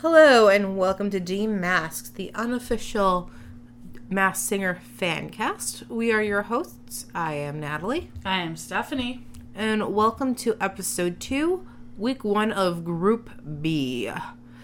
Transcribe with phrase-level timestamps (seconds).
[0.00, 3.30] Hello and welcome to Demasked, the unofficial
[4.08, 5.88] Masked Singer fan cast.
[5.88, 7.06] We are your hosts.
[7.14, 9.24] I am Natalie, I am Stephanie.
[9.54, 13.30] and welcome to episode two, week one of Group
[13.62, 14.10] B.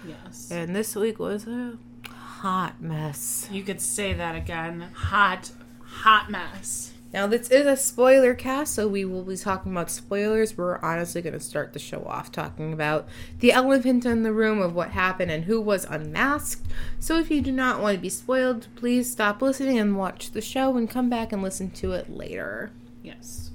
[0.06, 0.50] Yes.
[0.50, 1.78] And this week was a
[2.08, 3.48] hot mess.
[3.50, 4.88] You could say that again.
[4.94, 5.50] Hot,
[5.82, 6.91] hot mess.
[7.12, 10.56] Now, this is a spoiler cast, so we will be talking about spoilers.
[10.56, 13.06] We're honestly going to start the show off talking about
[13.40, 16.66] the elephant in the room of what happened and who was unmasked.
[16.98, 20.40] So, if you do not want to be spoiled, please stop listening and watch the
[20.40, 22.70] show and come back and listen to it later.
[23.02, 23.50] Yes.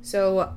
[0.00, 0.54] So,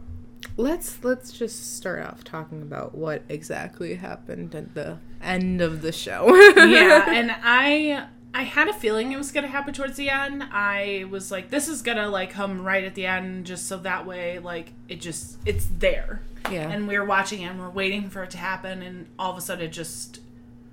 [0.58, 5.92] let's let's just start off talking about what exactly happened at the end of the
[5.92, 6.26] show.
[6.56, 10.44] Yeah, and I I had a feeling it was gonna happen towards the end.
[10.52, 14.06] I was like, this is gonna like come right at the end, just so that
[14.06, 16.20] way, like it just it's there.
[16.52, 16.70] yeah.
[16.70, 19.38] And we were watching it and we're waiting for it to happen, and all of
[19.38, 20.20] a sudden it just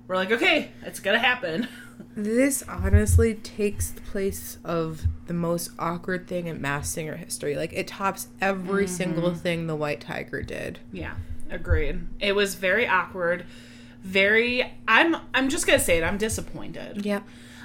[0.09, 1.69] we're like, okay, it's gonna happen.
[2.15, 7.55] This honestly takes the place of the most awkward thing in Masked Singer history.
[7.55, 8.93] Like it tops every mm-hmm.
[8.93, 10.79] single thing the White Tiger did.
[10.91, 11.13] Yeah,
[11.49, 12.01] agreed.
[12.19, 13.45] It was very awkward.
[14.01, 17.05] Very I'm I'm just gonna say it, I'm disappointed.
[17.05, 17.21] Yeah.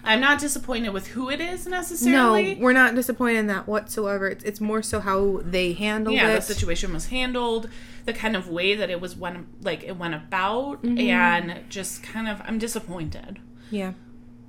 [0.08, 2.54] I'm not disappointed with who it is necessarily.
[2.56, 4.26] No, we're not disappointed in that whatsoever.
[4.28, 6.36] It's, it's more so how they handled yeah, it.
[6.36, 7.68] the situation was handled,
[8.06, 10.98] the kind of way that it was went like it went about, Mm-hmm.
[10.98, 13.38] and just kind of I'm disappointed.
[13.70, 13.92] yeah.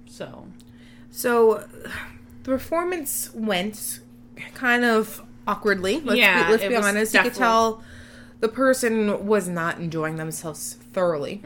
[0.08, 0.48] So
[1.12, 1.68] So
[2.44, 4.00] the performance went
[4.54, 6.00] kind of awkwardly.
[6.00, 7.14] Let's Yeah, be, let's be honest.
[7.14, 7.84] You could tell
[8.40, 11.42] the person was not enjoying themselves thoroughly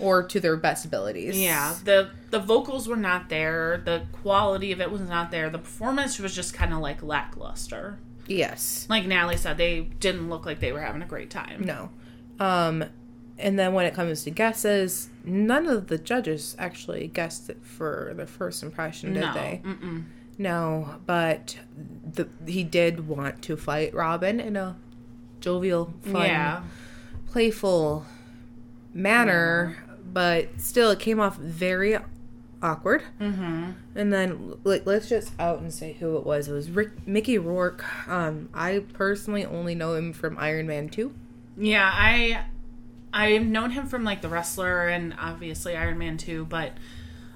[0.00, 1.40] or to their best abilities.
[1.40, 5.58] Yeah, the the vocals were not there, the quality of it was not there, the
[5.58, 7.98] performance was just kind of like lackluster.
[8.26, 8.86] Yes.
[8.90, 11.64] Like Natalie said, they didn't look like they were having a great time.
[11.64, 11.90] No.
[12.38, 12.84] Um,
[13.38, 18.12] and then when it comes to guesses, none of the judges actually guessed it for
[18.16, 19.62] the first impression, did no, they?
[19.64, 20.04] mm-mm.
[20.36, 21.58] No, but
[22.12, 24.76] the, he did want to fight Robin in a
[25.40, 26.62] jovial, fun, yeah,
[27.26, 28.06] playful
[28.94, 29.76] manner,
[30.12, 31.96] but still it came off very
[32.62, 33.02] awkward.
[33.20, 33.70] mm-hmm.
[33.94, 36.48] And then like let's just out and say who it was.
[36.48, 37.84] It was Rick, Mickey Rourke.
[38.08, 41.14] Um, I personally only know him from Iron Man Two.
[41.56, 42.44] Yeah, I
[43.12, 46.72] I've known him from like The Wrestler and obviously Iron Man 2, but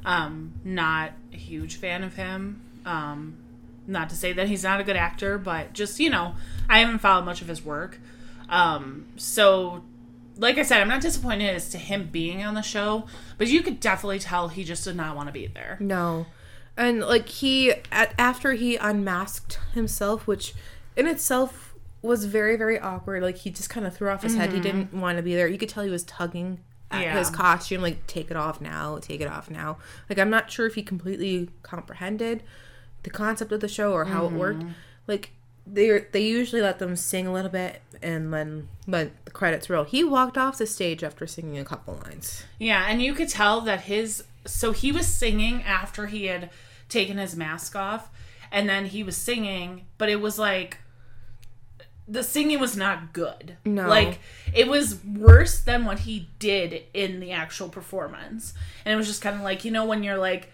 [0.05, 2.61] um not a huge fan of him.
[2.85, 3.37] Um
[3.87, 6.35] not to say that he's not a good actor, but just, you know,
[6.69, 7.99] I haven't followed much of his work.
[8.49, 9.83] Um so
[10.37, 13.07] like I said, I'm not disappointed as to him being on the show,
[13.39, 15.77] but you could definitely tell he just did not want to be there.
[15.81, 16.27] No.
[16.77, 20.55] And like he at, after he unmasked himself, which
[20.97, 23.23] in itself was very very awkward.
[23.23, 24.51] Like he just kind of threw off his head.
[24.51, 24.63] He mm-hmm.
[24.63, 25.47] didn't want to be there.
[25.47, 26.61] You could tell he was tugging
[26.91, 27.19] at Yeah.
[27.19, 29.79] his costume like take it off now, take it off now.
[30.09, 32.43] Like I'm not sure if he completely comprehended
[33.03, 34.61] the concept of the show or how it worked.
[34.61, 34.73] Mm-hmm.
[35.07, 35.33] Like
[35.67, 39.85] they they usually let them sing a little bit and then let the credits roll.
[39.85, 42.45] He walked off the stage after singing a couple lines.
[42.59, 46.51] Yeah, and you could tell that his so he was singing after he had
[46.89, 48.11] taken his mask off
[48.51, 50.79] and then he was singing, but it was like
[52.09, 53.57] the singing was not good.
[53.65, 53.89] No.
[53.89, 54.19] Like
[54.55, 58.53] it was worse than what he did in the actual performance.
[58.85, 60.53] And it was just kind of like, you know when you're like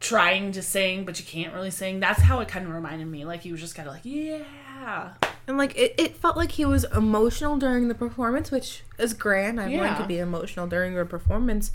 [0.00, 2.00] trying to sing but you can't really sing.
[2.00, 3.24] That's how it kind of reminded me.
[3.24, 5.12] Like he was just kind of like, yeah.
[5.46, 9.60] And like it, it felt like he was emotional during the performance, which is grand.
[9.60, 9.98] I want Yeah.
[9.98, 11.72] to be emotional during a performance.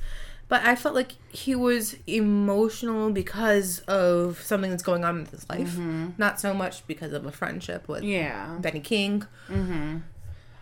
[0.50, 5.50] But I felt like he was emotional because of something that's going on in his
[5.50, 5.78] life.
[6.18, 8.58] Not so much because of a friendship with Yeah.
[8.60, 9.26] Benny King.
[9.50, 9.98] Mm-hmm.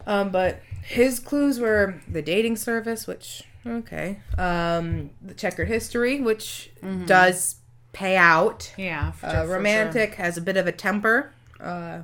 [0.07, 6.71] Um, but his clues were the dating service, which okay, um, the checkered history, which
[7.05, 7.55] does
[7.93, 8.73] pay out.
[8.77, 9.11] Yeah.
[9.11, 11.31] for- Uh, romantic has a bit of a temper.
[11.59, 11.99] Uh,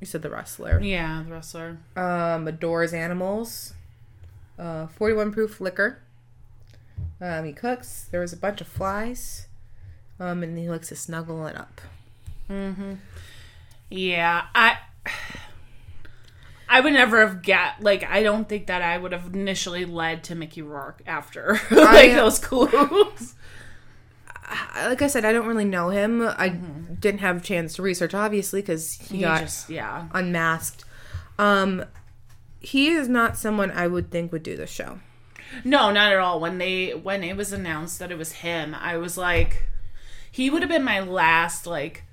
[0.00, 0.80] you said the wrestler.
[0.80, 1.78] Yeah, the wrestler.
[1.96, 3.74] Um, adores animals.
[4.58, 5.98] Uh, forty-one proof liquor.
[7.20, 8.06] Um, he cooks.
[8.10, 9.46] There was a bunch of flies.
[10.20, 11.80] Um, and he likes to snuggle it up.
[12.50, 12.94] Mm-hmm.
[13.90, 14.78] Yeah, I
[16.68, 20.24] I would never have get like I don't think that I would have initially led
[20.24, 23.34] to Mickey Rourke after like I- those clues.
[24.76, 26.22] Like I said, I don't really know him.
[26.22, 30.08] I didn't have a chance to research, obviously, because he You got just yeah.
[30.12, 30.84] unmasked.
[31.38, 31.84] Um,
[32.60, 35.00] he is not someone I would think would do the show.
[35.64, 36.40] No, not at all.
[36.40, 39.68] When they when it was announced that it was him, I was like
[40.30, 42.04] he would have been my last like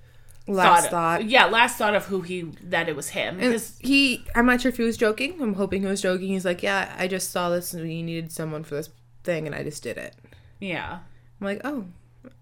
[0.47, 1.25] Last thought.
[1.25, 4.69] Yeah, last thought of who he that it was him And he, I'm not sure
[4.69, 5.41] if he was joking.
[5.41, 6.27] I'm hoping he was joking.
[6.27, 8.89] He's like, yeah, I just saw this and we needed someone for this
[9.23, 10.13] thing, and I just did it.
[10.59, 10.99] Yeah.
[11.41, 11.85] I'm like, oh,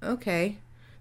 [0.03, 0.57] okay.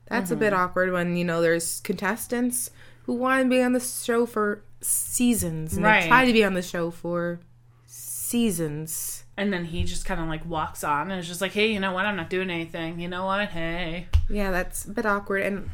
[0.06, 0.34] That's Mm-hmm.
[0.34, 2.70] a bit awkward when, you know, there's contestants
[3.04, 5.74] who want to be on the show for seasons.
[5.74, 6.02] And Right.
[6.02, 7.40] they try to be on the show for
[7.86, 9.24] seasons.
[9.36, 11.80] And then he just kind of like walks on and is just like, hey, you
[11.80, 12.04] know what?
[12.06, 13.00] I'm not doing anything.
[13.00, 13.48] You know what?
[13.48, 14.06] Hey.
[14.28, 15.42] Yeah, that's a bit awkward.
[15.42, 15.70] And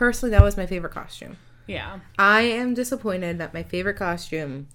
[0.00, 1.36] personally, that was my favorite costume.
[1.66, 2.00] Yeah.
[2.18, 4.66] I am disappointed that my favorite costume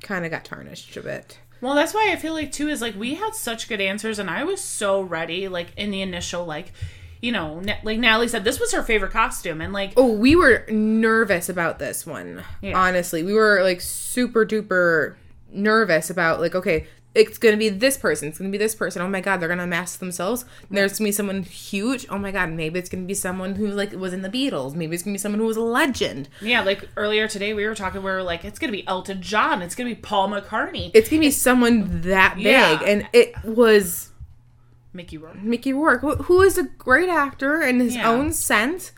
[0.00, 1.40] kind of got tarnished a bit.
[1.60, 4.30] Well, that's why I feel like too is like we had such good answers, and
[4.30, 5.48] I was so ready.
[5.48, 6.72] Like in the initial, like
[7.20, 10.64] you know, like Natalie said, this was her favorite costume, and like Oh, we were
[10.68, 12.44] nervous about this one.
[12.62, 12.78] Yeah.
[12.78, 15.16] Honestly, we were like super duper
[15.50, 18.28] nervous about like, okay, it's gonna be this person.
[18.28, 19.00] It's gonna be this person.
[19.02, 20.44] Oh my god, they're gonna mask themselves.
[20.70, 22.06] There's gonna be someone huge.
[22.10, 24.74] Oh my god, maybe it's gonna be someone who like was in the Beatles.
[24.74, 26.28] Maybe it's gonna be someone who was a legend.
[26.40, 29.62] yeah, like earlier today we were talking, we were like, it's gonna be Elton John,
[29.62, 32.80] it's gonna be Paul McCartney, It's gonna be someone that big, Yeah.
[32.84, 34.10] and it was
[34.92, 35.42] Mickey Rourke.
[35.42, 38.08] Mickey Rourke, who- is a great actor in his Yeah.
[38.10, 38.92] own sense.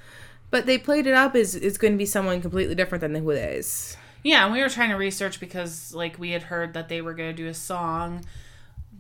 [0.50, 3.30] But they played it up as it's going to be someone completely different than who
[3.30, 3.96] it is.
[4.26, 7.14] Yeah, and we were trying to research because like we had heard that they were
[7.14, 8.25] gonna do a song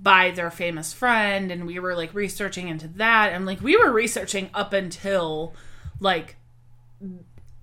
[0.00, 3.90] by their famous friend, and we were like researching into that, and like we were
[3.90, 5.52] researching up until
[5.98, 6.36] like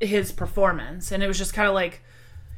[0.02, 2.02] his performance, and it was just kind of like,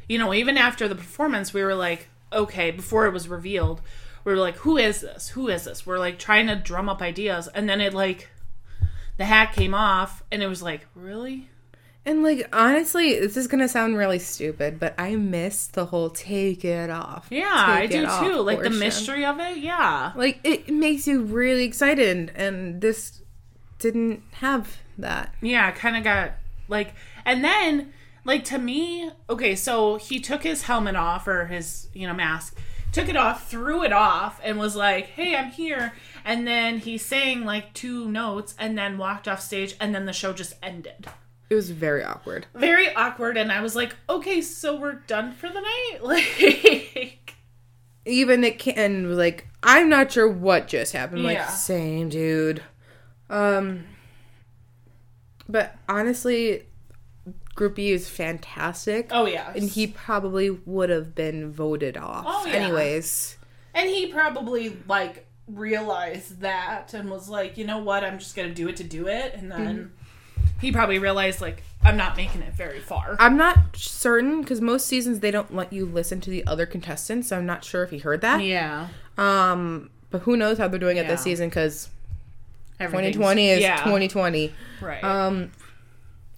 [0.10, 3.84] you know, even after the performance, we were like, okay, before it was revealed,
[4.24, 5.30] we were like, who is this?
[5.30, 5.86] Who is this?
[5.86, 8.30] We're like trying to drum up ideas, and then it like
[9.18, 11.50] the hat came off, and it was like, really?
[12.06, 16.64] And like honestly, this is gonna sound really stupid, but I miss the whole take
[16.64, 17.28] it off.
[17.32, 18.42] Yeah, I do too.
[18.42, 20.12] Like the mystery of it, yeah.
[20.16, 23.22] Like it makes you really excited, and this
[23.80, 25.34] didn't have that.
[25.42, 26.34] Yeah, kind of got
[26.68, 26.94] like,
[27.26, 27.92] and then
[28.24, 32.56] like to me, okay, so he took his helmet off or his you know mask,
[32.92, 35.94] took it off, threw it off, and was like, "Hey, I'm here."
[36.24, 40.14] And then he sang like two notes, and then walked off stage, and then the
[40.14, 41.08] show just ended.
[41.50, 42.48] It was very awkward.
[42.56, 47.36] Very awkward, and I was like, "Okay, so we're done for the night." Like,
[48.06, 51.24] Even it can was like, I'm not sure what just happened.
[51.24, 52.62] Like same dude.
[53.30, 53.84] Um,
[55.50, 56.64] but honestly,
[57.56, 59.08] Group E is fantastic.
[59.12, 62.54] oh yeah, and he probably would have been voted off Oh, yeah.
[62.54, 63.38] anyways.
[63.74, 68.54] And he probably like realized that and was like, you know what, I'm just gonna
[68.54, 69.34] do it to do it.
[69.36, 69.92] And then
[70.62, 73.16] he probably realized like I'm not making it very far.
[73.20, 77.28] I'm not certain because most seasons they don't let you listen to the other contestants.
[77.28, 78.42] So I'm not sure if he heard that.
[78.42, 78.88] yeah,
[79.18, 81.24] Um, but who knows how they're doing it this Yeah.
[81.24, 81.90] season because
[82.80, 84.54] 2020 is yeah, 2020.
[84.82, 85.04] right.
[85.04, 85.52] Um,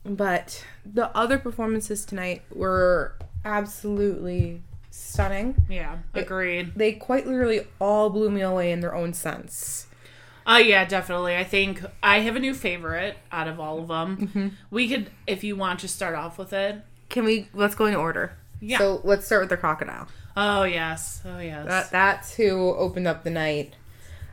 [0.05, 3.13] but the other performances tonight were
[3.45, 4.61] absolutely
[4.91, 5.55] stunning.
[5.69, 6.73] yeah, agreed.
[6.75, 9.86] They quite literally all blew me away in their own sense.
[10.47, 11.35] Uh yeah, definitely.
[11.35, 14.55] I think I have a new favorite out of all of them.
[14.71, 16.77] We could, if you want, to start off with it.
[17.09, 17.49] Can we?
[17.53, 18.31] Let's go in order.
[18.61, 18.77] Yeah.
[18.77, 20.07] So let's start with the crocodile.
[20.37, 21.65] Oh yes, oh yes.
[21.67, 23.73] That that's who opened up the night.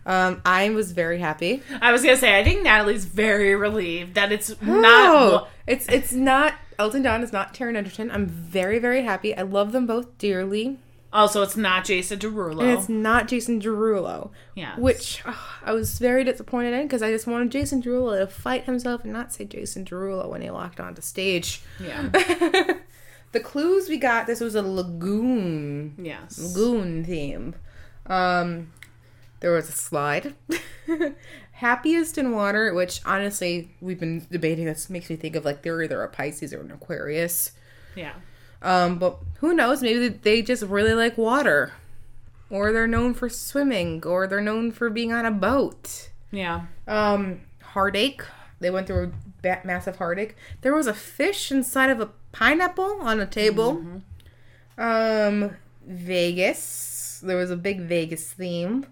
[0.07, 1.63] Um, I was very happy.
[1.81, 5.49] I was gonna say I think Natalie's very relieved that it's No, not.
[5.67, 7.23] it's it's not Elton John.
[7.23, 8.11] It's not Taron Egerton.
[8.11, 9.35] I'm very very happy.
[9.37, 10.79] I love them both dearly,
[11.15, 12.61] Also, it's not Jason Derulo.
[12.61, 14.31] and it's not Jason Derulo.
[14.57, 18.27] yeah, Which ugh, I was very disappointed in because I just wanted Jason Derulo to
[18.27, 21.63] fight himself and not say Jason Derulo when he walked onto stage.
[21.81, 22.09] yeah,
[23.33, 24.27] the clues we got.
[24.27, 26.37] This was a lagoon yes.
[26.37, 27.55] lagoon theme.
[28.07, 28.73] Um,
[29.39, 30.35] there was a slide.
[31.53, 34.65] Happiest in water, which honestly we've been debating.
[34.65, 37.53] This makes me think of like they're either a Pisces or an Aquarius.
[37.95, 38.15] Yeah.
[38.63, 39.83] Um, but who knows?
[39.83, 41.73] Maybe they just really like water,
[42.51, 46.11] or they're known for swimming, or they're known for being on a boat.
[46.31, 46.67] Yeah.
[46.87, 48.23] Um, heartache.
[48.61, 49.13] They went through
[49.45, 50.37] a massive heartache.
[50.63, 53.85] There was a fish inside of a pineapple on a table.
[54.79, 55.57] Um,
[55.87, 57.21] Vegas.
[57.23, 58.87] There was a big Vegas theme.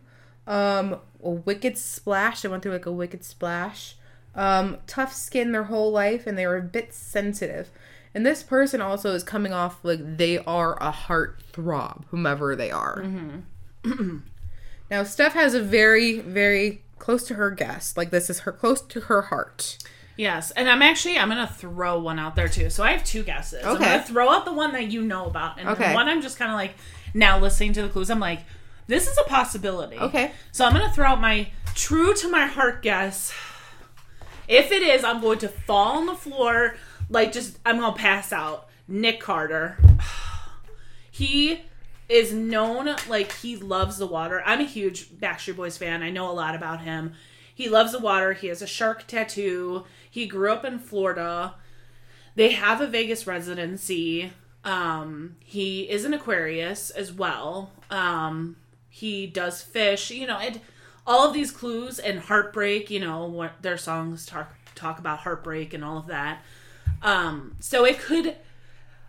[0.47, 2.43] Um, a wicked splash.
[2.43, 3.97] They went through like a wicked splash.
[4.35, 7.71] Um, tough skin their whole life, and they were a bit sensitive.
[8.15, 12.71] And this person also is coming off like they are a heart throb, whomever they
[12.71, 13.03] are.
[13.03, 14.19] Mm-hmm.
[14.91, 17.97] now, Steph has a very, very close to her guest.
[17.97, 19.79] Like this is her close to her heart.
[20.17, 22.71] Yes, and I'm actually I'm gonna throw one out there too.
[22.71, 23.65] So I have two guesses.
[23.65, 23.71] Okay.
[23.71, 25.89] I'm gonna throw out the one that you know about, and Okay.
[25.89, 26.75] the one I'm just kind of like
[27.15, 28.11] now listening to the clues.
[28.11, 28.41] I'm like,
[28.87, 29.99] this is a possibility.
[29.99, 30.33] Okay.
[30.53, 33.33] So I'm gonna throw out my true to my heart guess.
[34.49, 36.75] If it is, I'm going to fall on the floor,
[37.13, 38.69] like just I'm gonna pass out.
[38.89, 39.79] Nick Carter.
[41.15, 41.61] He
[42.09, 44.43] is known like he loves the water.
[44.47, 46.03] I'm a huge Backstreet Boys fan.
[46.03, 47.13] I know a lot about him.
[47.55, 48.33] He loves the water.
[48.33, 49.85] He has a shark tattoo.
[50.11, 51.55] He grew up in Florida.
[52.35, 54.33] They have a Vegas residency.
[54.65, 57.73] Um, he is an Aquarius as well.
[57.91, 58.57] Um,
[58.89, 60.11] he does fish.
[60.11, 60.63] You know, and
[61.07, 62.91] all of these clues and heartbreak.
[62.91, 66.43] You know, what their songs talk talk about heartbreak and all of that.
[67.03, 68.37] Um, so it could.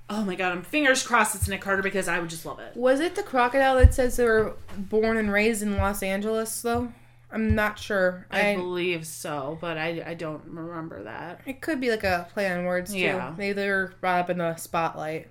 [0.09, 2.75] Oh my god, I'm fingers crossed it's Nick Carter because I would just love it.
[2.75, 6.91] Was it the crocodile that says they were born and raised in Los Angeles, though?
[7.31, 8.27] I'm not sure.
[8.29, 11.41] I, I, believe so, but I, I don't remember that.
[11.47, 12.99] it could be like a play on words too.
[12.99, 13.33] Yeah.
[13.35, 15.29] Maybe they're brought up in the spotlight.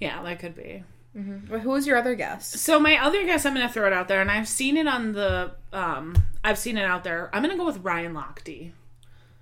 [0.00, 0.82] Yeah, that could be.
[1.14, 2.60] But who was your other guess?
[2.60, 5.12] So my other guess, I'm gonna throw it out there, and I've seen it on
[5.12, 7.30] the um, I've seen it out there.
[7.32, 8.72] I'm gonna go with Ryan Lochte.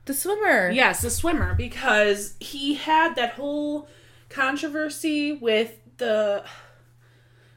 [0.04, 0.70] The swimmer.
[0.70, 3.88] Yes, the swimmer, because he had that whole
[4.28, 6.44] controversy with the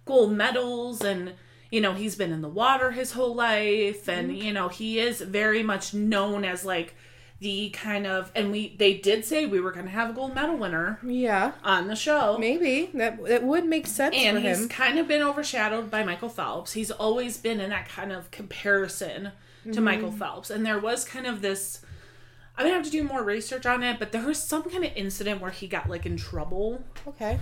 [0.03, 1.33] gold medals and
[1.71, 4.41] you know he's been in the water his whole life and mm-hmm.
[4.41, 6.93] you know he is very much known as like
[7.39, 10.33] the kind of and we they did say we were going to have a gold
[10.33, 11.51] medal winner Yeah.
[11.63, 14.69] on the show Maybe that that would make sense and he's him.
[14.69, 16.73] kind of been overshadowed by Michael Phelps.
[16.73, 19.31] He's always been in that kind of comparison
[19.63, 19.83] to mm-hmm.
[19.83, 20.49] Michael Phelps.
[20.49, 21.81] And there was kind of this
[22.57, 24.91] I'm gonna have to do more research on it, but there was some kind of
[24.95, 26.83] incident where he got like in trouble.
[27.07, 27.39] Okay.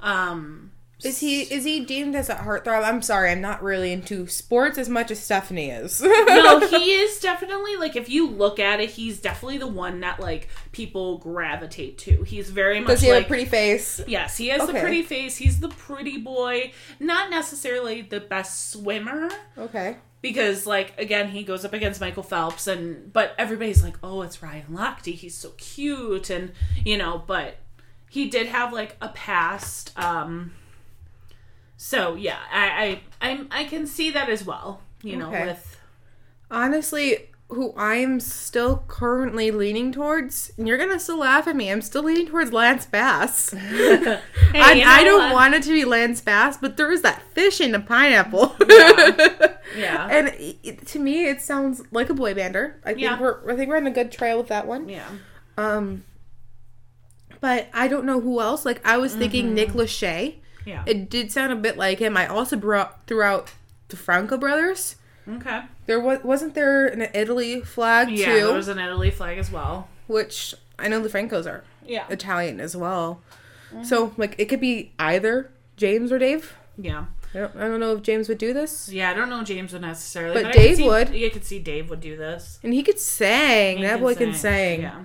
[0.00, 0.72] Um
[1.04, 2.82] Is he is he deemed as a heartthrob?
[2.82, 6.00] I'm sorry, I'm not really into sports as much as Stephanie is.
[6.02, 10.18] no, he is definitely like if you look at it, he's definitely the one that
[10.20, 12.22] like people gravitate to.
[12.24, 14.00] He's very much Does he like have a pretty face?
[14.06, 15.36] Yes, he has the pretty face.
[15.36, 16.72] He's the pretty boy.
[16.98, 19.28] Not necessarily the best swimmer.
[19.56, 19.98] Okay.
[20.26, 24.42] Because like again he goes up against michael phelps and but everybody's like oh it's
[24.42, 26.50] ryan lochte he's so cute and
[26.84, 27.56] you know but
[28.10, 30.52] he did have like a past um
[31.76, 35.46] so yeah i i I'm, i can see that as well you know Okay.
[35.46, 35.72] with
[36.50, 41.70] Honestly, who I'm still currently leaning towards, and you're gonna still laugh at me.
[41.70, 43.54] I'm still leaning towards Lance Bass.
[43.54, 43.62] I,
[44.74, 45.32] you know I don't what?
[45.32, 48.56] want it to be Lance Bass, but there is that fish in a pineapple.
[49.76, 52.74] yeah and it, it- to me, it sounds like a boy bander.
[52.84, 53.20] I think Yeah.
[53.20, 54.88] we're I think we're on a good trail with that one.
[54.88, 55.08] yeah
[55.56, 56.02] Um,
[57.40, 58.64] but I don't know who else.
[58.64, 60.36] Like I was thinking Nick Lachey.
[60.64, 62.16] yeah It did sound a bit like him.
[62.16, 63.52] I also brought throughout
[63.88, 64.96] the Franco brothers.
[65.28, 69.38] Okay There was wasn't there an Italy flag yeah too, there was an italy flag
[69.38, 73.20] as well which I know the Francos are yeah Italian as well.
[73.82, 76.54] So like it could be either James or Dave.
[76.78, 79.42] yeah I don't, I don't know if James would do this, yeah i don't know
[79.44, 81.08] james would necessarily But I could Dave see- would.
[81.10, 83.78] you could see dave would do this and he could sing.
[83.78, 84.82] He that boy can sing.
[84.82, 85.04] Yeah.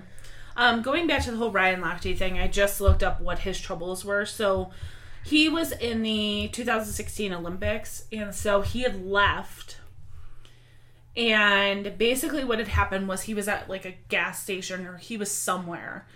[0.56, 3.58] Um, going back to the whole Ryan Lochte thing, I just looked up what his
[3.60, 4.24] troubles were.
[4.26, 4.70] So
[5.24, 9.78] he was in the 2016 Olympics, and so he had left.
[11.16, 15.16] And basically, what had happened was he was at like a gas station, or he
[15.16, 16.06] was somewhere.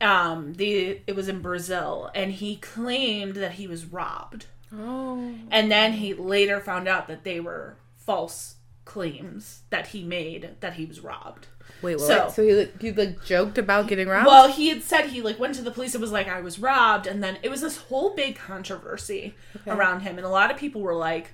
[0.00, 4.46] Um, the it was in Brazil, and he claimed that he was robbed.
[4.76, 10.56] Oh, And then he later found out that they were false claims that he made
[10.60, 11.46] that he was robbed.
[11.82, 12.06] wait, what?
[12.06, 14.26] So- So, he like, he like joked about getting robbed.
[14.26, 16.58] Well, he had said he like went to the police and was like, I was
[16.58, 19.34] robbed, and then it was this whole big controversy
[19.66, 21.32] around him, and a lot of people were like,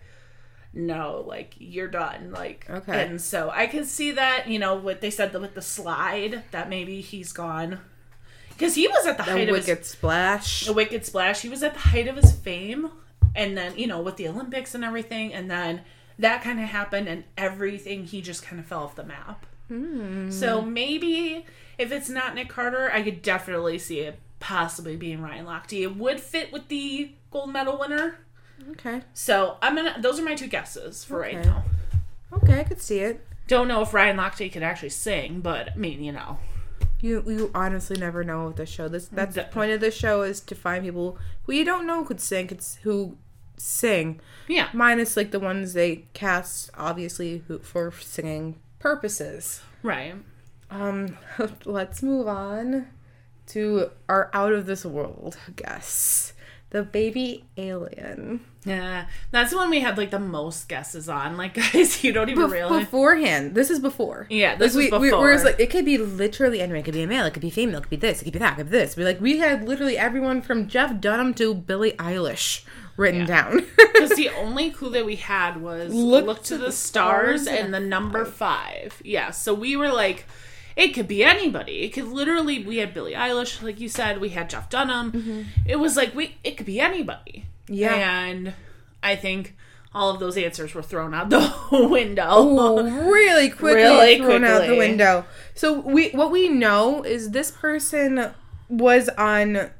[0.75, 3.06] No, like you're done, like Okay.
[3.06, 6.68] And so I can see that, you know, what they said with the slide that
[6.68, 7.80] maybe he's gone
[8.58, 10.66] because he was at the the height of wicked splash.
[10.66, 11.42] a wicked splash.
[11.42, 12.90] He was at the height of his fame,
[13.34, 15.82] and then you know with the Olympics and everything, and then
[16.18, 19.46] that kind of happened, and everything he just kind of fell off the map.
[19.68, 20.30] Hmm.
[20.30, 21.46] So maybe
[21.78, 25.80] if it's not Nick Carter, I could definitely see it possibly being Ryan Lochte.
[25.80, 28.18] It would fit with the gold medal winner.
[28.72, 29.96] Okay, So I'm gonna.
[30.00, 31.48] Those are my two guesses for right Okay.
[31.48, 31.64] now.
[32.32, 33.24] okay, I could see it.
[33.46, 36.38] Don't know if Ryan Lochte could actually sing, but I mean, you know.
[37.00, 38.88] You you honestly never know with this show.
[38.88, 42.04] This that's the point of the show is to find people who you don't know
[42.04, 42.48] could sing.
[42.50, 43.16] It's who
[43.56, 44.68] sing, Yeah.
[44.72, 49.62] minus like the ones they cast obviously who, for singing purposes.
[49.82, 50.14] Right.
[50.70, 51.16] Um,
[51.64, 52.88] let's move on
[53.48, 56.32] to our out of this world guess,
[56.70, 58.44] the baby alien.
[58.64, 59.06] Yeah.
[59.30, 61.37] That's the one we had like the most guesses on.
[61.37, 62.84] Like, guys, you don't even Bef- realize.
[62.84, 64.26] Beforehand, this is before.
[64.28, 65.25] Yeah, this like, was we, we before.
[65.25, 66.80] whereas like it could be literally anyone.
[66.80, 67.25] It could be a male.
[67.25, 67.78] It could be female.
[67.78, 68.20] It could be this.
[68.20, 68.54] It could be that.
[68.54, 68.96] It could be this.
[68.96, 72.64] We like we had literally everyone from Jeff Dunham to Billie Eilish
[72.96, 73.66] written down.
[73.98, 77.42] Because the only clue that we had was Look look, to to, the the stars,
[77.42, 79.02] stars and the number five.
[79.04, 80.25] Yeah, so we were like,
[80.78, 81.82] it could be anybody.
[81.82, 82.64] It could literally.
[82.64, 84.20] We had Billie Eilish, like you said.
[84.20, 85.47] We had Jeff Dunham.
[85.66, 86.37] It was like we.
[86.44, 87.47] It could be anybody.
[87.68, 87.94] Yeah.
[87.94, 88.54] And
[89.02, 89.54] I think
[89.92, 91.52] all of those answers were thrown out the
[91.90, 92.26] window.
[92.28, 95.25] Oh, really quickly Really thrown out the window.
[95.54, 98.32] So we what we know is this person
[98.68, 99.70] was on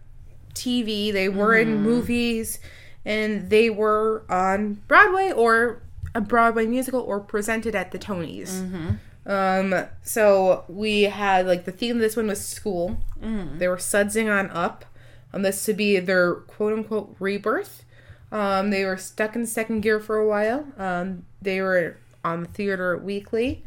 [0.55, 1.12] TV.
[1.12, 1.71] They were Mm-hmm.
[1.71, 2.59] in movies,
[3.05, 5.83] and they were on Broadway or
[6.14, 8.50] a Broadway musical or presented at the Tonys.
[8.50, 8.90] Mm-hmm.
[9.28, 12.97] Um, so we had like the theme of this one was school.
[13.23, 13.58] Mm.
[13.58, 14.85] They were sudsing on up.
[15.32, 17.85] on this to be their quote unquote rebirth.
[18.32, 20.66] Um, they were stuck in second gear for a while.
[20.78, 23.64] Um, they were on the theater weekly.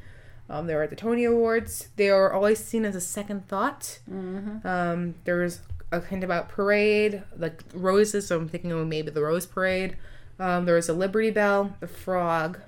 [0.49, 1.89] Um, they were at the Tony Awards.
[1.95, 3.99] They were always seen as a second thought.
[4.67, 8.27] Um, there was a hint about parade, like roses.
[8.27, 9.95] So I'm thinking of maybe the Rose Parade.
[10.39, 12.59] Um, there was a Liberty Bell, the Frog.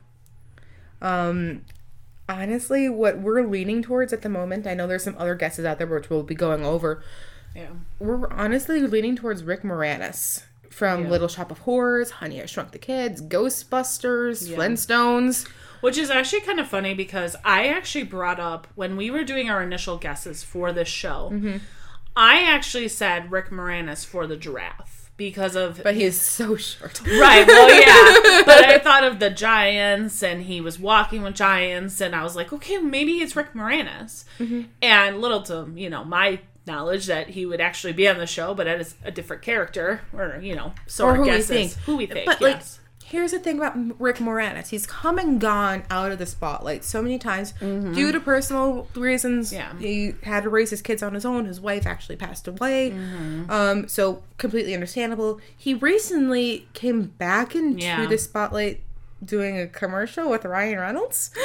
[1.02, 1.66] Um,
[2.30, 5.78] honestly, what we're leaning towards at the moment, I know there's some other guesses out
[5.78, 7.04] there which we'll be going over.
[7.56, 7.70] Yeah.
[8.00, 11.10] We're honestly leaning towards Rick Moranis from Yeah.
[11.12, 14.58] Little Shop of Horrors, Honey I Shrunk the Kids, Ghostbusters, Yeah.
[14.58, 15.48] Flintstones.
[15.82, 19.50] Which is actually kind of funny because I actually brought up when we were doing
[19.50, 21.58] our initial guesses for this show, Mm-hmm.
[22.16, 27.02] I actually said Rick Moranis for the giraffe because of But he's so short.
[27.06, 28.44] Right, well, yeah.
[28.46, 32.36] But I thought of the giants, and he was walking with giants, and I was
[32.36, 34.26] like, okay, maybe it's Rick Moranis.
[34.40, 34.64] Mm-hmm.
[34.82, 38.54] And little to, you know, my knowledge that he would actually be on the show,
[38.54, 41.74] but as a different character, or, you know, so Or who we think.
[41.86, 42.80] Who we think, But like, yes.
[43.14, 47.02] Here's the thing about Rick Moranis: he's come and gone out of the spotlight so
[47.02, 49.54] many times due to personal reasons.
[49.54, 49.82] Mm-hmm.
[49.82, 49.88] Yeah.
[49.88, 51.46] he had to raise his kids on his own.
[51.46, 53.50] His wife actually passed away, Mm-hmm.
[53.52, 55.40] um, so completely understandable.
[55.56, 58.06] He recently came back into Yeah.
[58.06, 58.82] the spotlight
[59.24, 61.32] doing a commercial with Ryan Reynolds.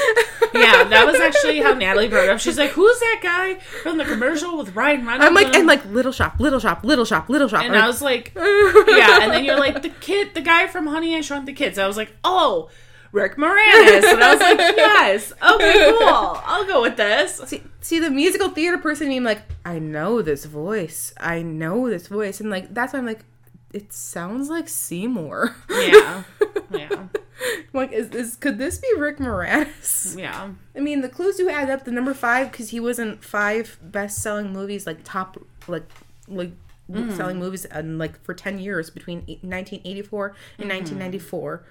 [0.54, 2.40] yeah, that was actually how Natalie brought up.
[2.40, 5.24] She's like, who's that guy from the commercial with Ryan Reynolds?
[5.26, 7.64] I'm like, and like little shop, little shop, little shop, little shop.
[7.64, 9.22] And I was like, yeah.
[9.22, 11.78] And then you're like, the kid, the guy from Honey, I Shrunk the Kids.
[11.78, 12.70] I was like, oh,
[13.12, 14.04] Rick Moranis.
[14.04, 15.32] And I was like, yes.
[15.32, 16.40] Okay, cool.
[16.44, 17.36] I'll go with this.
[17.46, 22.06] see, see the musical theater person being like, I know this voice, I know this
[22.08, 23.24] voice, and like that's why I'm like,
[23.72, 25.54] it sounds like Seymour.
[25.70, 26.24] Yeah.
[26.70, 27.06] Yeah.
[27.72, 30.18] like, is this could this be Rick Moranis?
[30.18, 30.50] Yeah.
[30.76, 31.84] I mean, the clues do add up.
[31.84, 35.88] The number five because he was in five best-selling movies, like top, like
[36.26, 36.52] like
[36.90, 37.16] mm.
[37.16, 40.26] selling movies, and like for ten years between 1984
[40.58, 40.70] and mm-hmm.
[40.70, 41.64] 1994.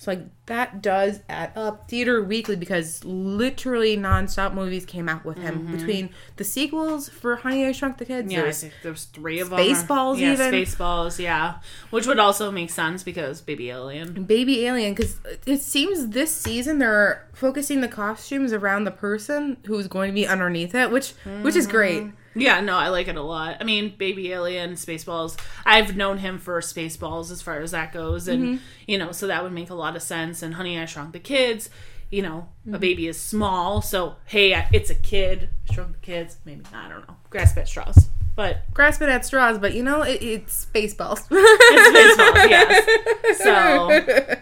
[0.00, 1.90] So like that does add up.
[1.90, 5.76] Theater Weekly because literally nonstop movies came out with him mm-hmm.
[5.76, 8.32] between the sequels for Honey I Shrunk the Kids.
[8.32, 9.58] Yeah, I there's- think there's three of them.
[9.58, 10.54] Spaceballs yeah, even.
[10.54, 11.56] Spaceballs, yeah.
[11.90, 14.24] Which would also make sense because Baby Alien.
[14.24, 19.86] Baby Alien because it seems this season they're focusing the costumes around the person who's
[19.86, 22.04] going to be underneath it, which which is great.
[22.04, 22.16] Mm-hmm.
[22.34, 23.56] Yeah, no, I like it a lot.
[23.60, 25.36] I mean, Baby Alien, Spaceballs.
[25.66, 28.64] I've known him for Spaceballs as far as that goes, and Mm-hmm.
[28.86, 30.42] you know, so that would make a lot of sense.
[30.42, 31.70] And Honey, I Shrunk the Kids.
[32.10, 32.74] You know, Mm-hmm.
[32.74, 35.48] a baby is small, so hey, it's a kid.
[35.72, 37.16] Shrunk the kids, maybe I don't know.
[37.30, 41.26] Grasp at straws, but Grasping at straws, but you know it, it's Spaceballs.
[41.30, 42.50] it's Spaceballs,
[43.38, 43.38] yes.
[43.38, 44.36] So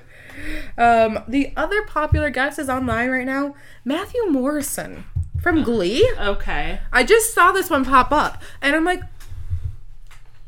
[0.82, 5.04] um, the other popular guest is online right now, Matthew Morrison
[5.42, 6.08] from Glee.
[6.18, 9.02] okay, I just saw this one pop up, and I'm like,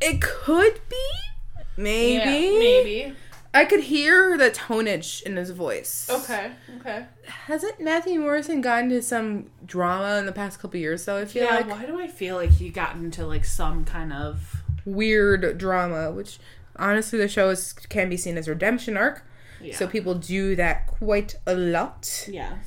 [0.00, 1.06] it could be,
[1.76, 2.14] maybe,
[2.54, 3.14] Yeah, maybe.
[3.52, 6.08] I could hear the tonage in his voice.
[6.08, 7.06] Okay, okay.
[7.26, 11.04] Hasn't Matthew Morrison gotten into some drama in the past couple years?
[11.04, 11.18] though?
[11.18, 14.12] I feel Yeah, like why do I feel like he got into like some kind
[14.12, 16.38] of weird drama, which
[16.76, 19.24] honestly the show is, can be seen as redemption arc.
[19.60, 19.74] yeah.
[19.74, 22.28] So people do that quite a lot.
[22.30, 22.58] yeah.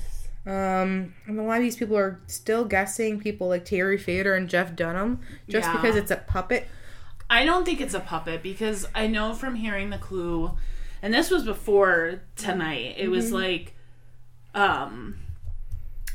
[0.45, 4.49] Um, and a lot of these people are still guessing people like Terry Fator and
[4.49, 5.75] Jeff Dunham just Yeah.
[5.77, 6.67] because it's a puppet.
[7.29, 10.51] I don't think it's a puppet because I know from hearing the clue,
[11.01, 12.95] and this was before tonight.
[12.97, 13.73] It was like,
[14.53, 15.15] um,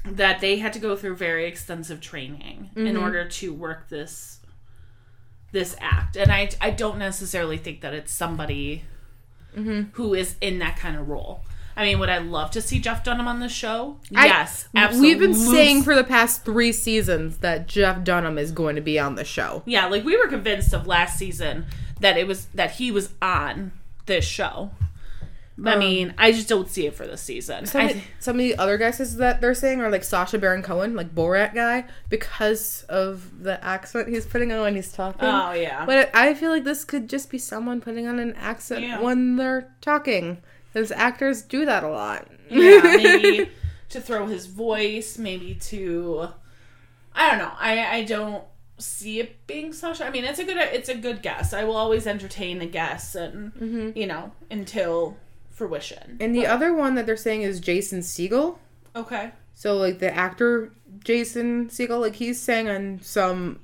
[0.04, 4.40] that they had to go through very extensive training in order to work this
[5.50, 8.84] this act, and I I don't necessarily think that it's somebody
[9.92, 11.40] who is in that kind of role.
[11.78, 13.98] I mean, would I love to see Jeff Dunham on the show?
[14.14, 15.08] I- yes, absolutely.
[15.10, 18.98] We've been saying for the past three seasons that Jeff Dunham is going to be
[18.98, 19.62] on the show.
[19.64, 21.66] Yeah, like we were convinced of last season
[22.00, 23.70] that it was that he was on
[24.06, 24.72] this show.
[25.64, 27.66] I um, mean, I just don't see it for this season.
[27.66, 30.62] Some, I of, some of the other guesses that they're saying are like Sacha Baron
[30.62, 35.28] Cohen, like Borat guy, because of the accent he's putting on when he's talking.
[35.28, 38.82] oh yeah, But I feel like this could just be someone putting on an accent
[38.82, 39.00] Yeah.
[39.00, 40.38] when they're talking.
[40.72, 42.28] Because actors do that a lot.
[42.50, 43.50] yeah, maybe
[43.90, 46.28] to throw his voice, maybe to
[47.14, 47.52] I don't know.
[47.58, 48.44] I I don't
[48.78, 50.04] see it being Sacha.
[50.06, 51.52] I mean, it's a good it's a good guess.
[51.52, 53.98] I will always entertain a guess, and Mm-hmm.
[53.98, 55.16] you know until
[55.50, 56.16] fruition.
[56.20, 58.58] And the other one that they're saying is Jason Segel.
[58.94, 59.32] Okay.
[59.54, 63.58] So like the actor Jason Segel, like he's sang on some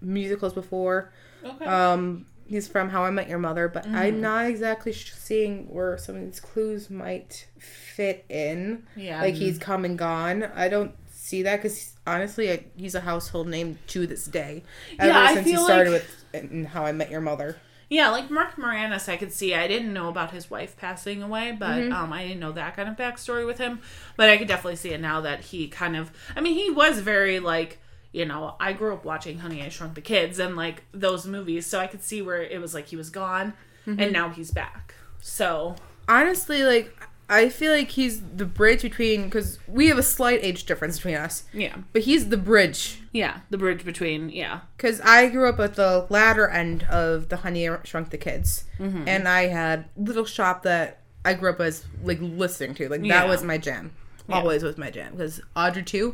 [0.00, 1.12] musicals before.
[1.44, 1.64] Okay.
[1.64, 3.94] Um, he's from How I Met Your Mother, but Mm-hmm.
[3.96, 8.84] I'm not exactly sh- seeing where some of these clues might fit in.
[8.96, 9.20] yeah.
[9.22, 10.44] Like he's come and gone.
[10.54, 14.62] I don't see that because honestly, I, he's a household name to this day.
[14.98, 17.56] Ever Yeah, I since he started like- with in How I Met Your Mother.
[17.88, 19.54] Yeah, like Mark Moranis, I could see.
[19.54, 21.92] I didn't know about his wife passing away, but Mm-hmm.
[21.92, 23.80] um, I didn't know that kind of backstory with him.
[24.16, 26.10] But I could definitely see it now that he kind of.
[26.34, 27.78] I mean, he was very like.
[28.16, 31.66] You know, I grew up watching Honey I Shrunk the Kids and like those movies,
[31.66, 33.52] so I could see where it was like he was gone,
[33.86, 34.00] Mm-hmm.
[34.00, 34.94] and now he's back.
[35.20, 35.76] So
[36.08, 36.96] Honestly, like
[37.28, 41.16] I feel like he's the bridge between because we have a slight age difference between
[41.16, 45.58] us, yeah, but he's the bridge yeah, the bridge between yeah, because I grew up
[45.60, 49.08] at the latter end of the Honey I Shrunk the Kids, Mm-hmm.
[49.08, 52.88] and I had little shop that I grew up as like listening to.
[52.88, 53.20] Like Yeah.
[53.20, 53.92] that was my jam.
[54.28, 56.12] Always was my jam because Audrey II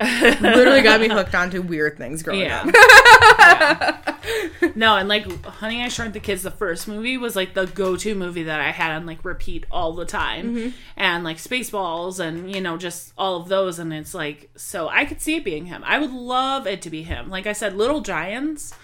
[0.00, 2.62] literally got me hooked onto weird things growing Yeah.
[2.62, 2.74] up.
[2.74, 4.72] Yeah.
[4.74, 8.14] no, and like Honey I Shrunk the Kids, the first movie was like the go-to
[8.14, 10.68] movie that I had on like repeat all the time, Mm-hmm.
[10.96, 15.04] and like Spaceballs, and you know just all of those, and it's like so I
[15.04, 15.82] could see it being him.
[15.86, 17.30] I would love it to be him.
[17.30, 18.74] Like I said, Little Giants,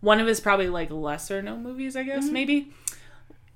[0.00, 2.08] one of his probably like lesser known movies, I Mm-hmm.
[2.20, 2.72] guess maybe.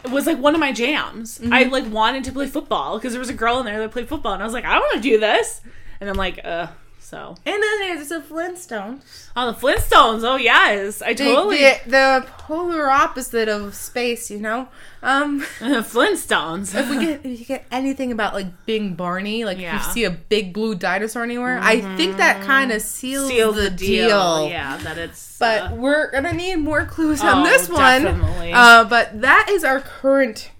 [0.05, 1.41] It was like one of my jams.
[1.51, 4.09] I like wanted to play football because there was a girl in there that played
[4.09, 5.63] football, and I was like, I want to do this,
[6.01, 6.69] and I'm like, uh,
[7.07, 9.29] so And then there's the Flintstones.
[9.37, 10.25] on the Flintstones.
[10.25, 14.67] Oh yes, I totally the, the polar opposite of space, you know.
[15.03, 16.75] Um, Flintstones.
[16.75, 19.77] if we get if you get anything about like being Barney, like Yeah.
[19.77, 23.53] if you see a big blue dinosaur anywhere, I think that kind of seals, Seal
[23.53, 24.49] the, deal.
[24.49, 25.39] Yeah, that it's.
[25.39, 28.03] But uh, we're gonna need more clues on Oh, this one.
[28.03, 28.53] definitely.
[28.53, 30.51] Uh, but that is our current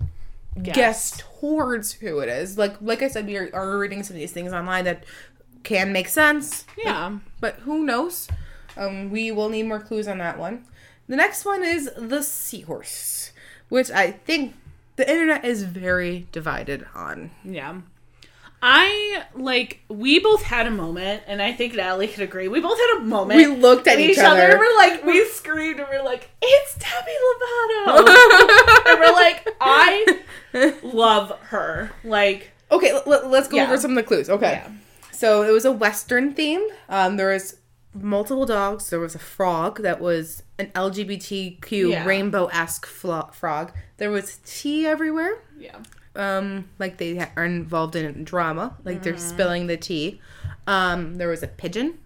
[0.63, 0.75] Guess.
[0.77, 2.57] guess towards who it is.
[2.57, 5.05] Like like I said, we are, are reading some of these things online that
[5.67, 6.65] can make sense.
[6.83, 7.19] yeah.
[7.41, 8.29] but who knows?
[8.77, 10.65] Um, we will need more clues on that one.
[11.09, 13.33] The next one is the seahorse,
[13.69, 14.55] which I think
[14.97, 17.31] the internet is very divided on.
[17.45, 17.81] Yeah.
[18.63, 22.49] I like we both had a moment, and I think Natalie could agree.
[22.49, 23.37] We both had a moment.
[23.39, 24.41] We looked at each other.
[24.41, 27.99] and we're like, we screamed, and we're like, "It's Demi Lovato!"
[28.89, 30.23] and we're like, "I
[30.83, 33.65] love her." Like, Okay, let, us go Yeah.
[33.65, 34.29] over some of the clues.
[34.31, 34.69] Okay, Yeah.
[35.17, 36.67] So it was a western theme.
[36.89, 37.57] Um, there was
[37.95, 38.91] multiple dogs.
[38.91, 42.05] There was a frog that was an LGBTQ Yeah.
[42.05, 43.73] rainbow esque flo- frog.
[43.97, 45.39] There was tea everywhere.
[45.59, 45.77] yeah,
[46.15, 49.35] um like they ha- are involved in drama like they're Mm-hmm.
[49.35, 50.19] spilling the tea
[50.67, 51.99] um there was a pigeon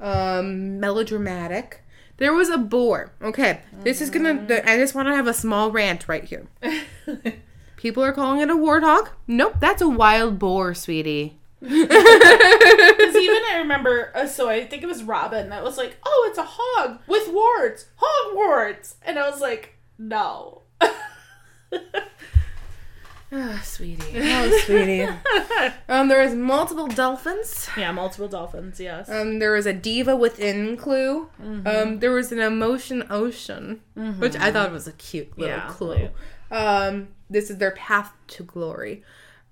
[0.00, 1.82] um melodramatic
[2.16, 4.68] there was a boar okay this is gonna Mm-hmm.
[4.68, 6.46] i just want to have a small rant right here
[7.76, 13.56] people are calling it a warthog nope that's a wild boar sweetie Because even I
[13.58, 16.98] remember, uh, so I think it was Robin that was like, "Oh, it's a hog
[17.06, 20.62] with warts, hog warts," and I was like, "No."
[23.34, 25.08] oh sweetie oh sweetie
[25.88, 28.78] um there was multiple dolphins yeah, multiple dolphins.
[28.80, 29.08] Yes.
[29.08, 31.28] Um, there was a diva within clue.
[31.40, 33.80] Um, there was an emotion ocean,
[34.18, 35.96] which I thought was a cute little Yeah, clue.
[35.96, 36.10] cute.
[36.50, 39.02] Um, this is their path to glory.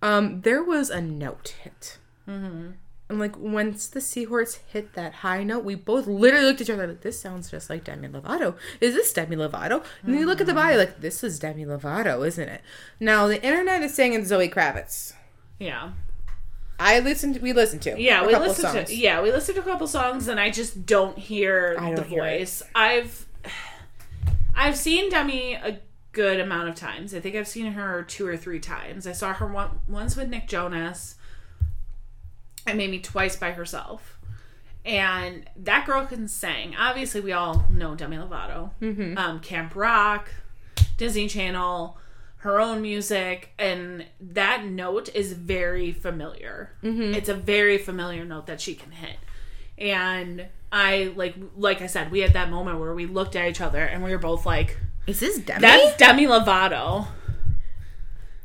[0.02, 1.96] Um, there was a note hit.
[2.30, 2.70] Mm-hmm.
[3.08, 6.70] And like once the seahorse hit that high note, we both literally looked at each
[6.70, 8.54] other like, "This sounds just like Demi Lovato.
[8.80, 11.64] Is this Demi Lovato?" And then you look at the bio like, "This is Demi
[11.64, 12.60] Lovato, isn't it?"
[13.00, 15.14] Now the internet is saying it's Zoe Kravitz.
[15.58, 15.90] yeah.
[16.82, 17.38] I listened.
[17.42, 18.88] We listened to Yeah, we listened songs.
[18.88, 21.96] to yeah, we listened to a couple songs and I just don't hear I the
[21.96, 22.38] don't hear it.
[22.38, 22.62] voice.
[22.74, 23.26] I've
[24.54, 25.80] I've seen Demi a
[26.12, 27.12] good amount of times.
[27.14, 29.06] I think I've seen her two or three times.
[29.06, 31.16] I saw her one, once with Nick Jonas
[32.66, 34.18] and maybe twice by herself.
[34.84, 36.74] And that girl can sing.
[36.76, 38.70] Obviously, we all know Demi Lovato.
[38.80, 39.18] Mm-hmm.
[39.18, 40.30] Um, Camp Rock,
[40.96, 41.98] Disney Channel,
[42.38, 46.72] her own music, and that note is very familiar.
[46.82, 47.14] Mm-hmm.
[47.14, 49.16] It's a very familiar note that she can hit.
[49.76, 53.60] And I like, like I said, we had that moment where we looked at each
[53.60, 55.60] other and we were both like, Is this Demi?
[55.60, 57.08] "That's Demi Lovato."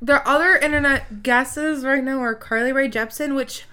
[0.01, 3.63] The other internet guesses right now are Carly Rae Jepsen, which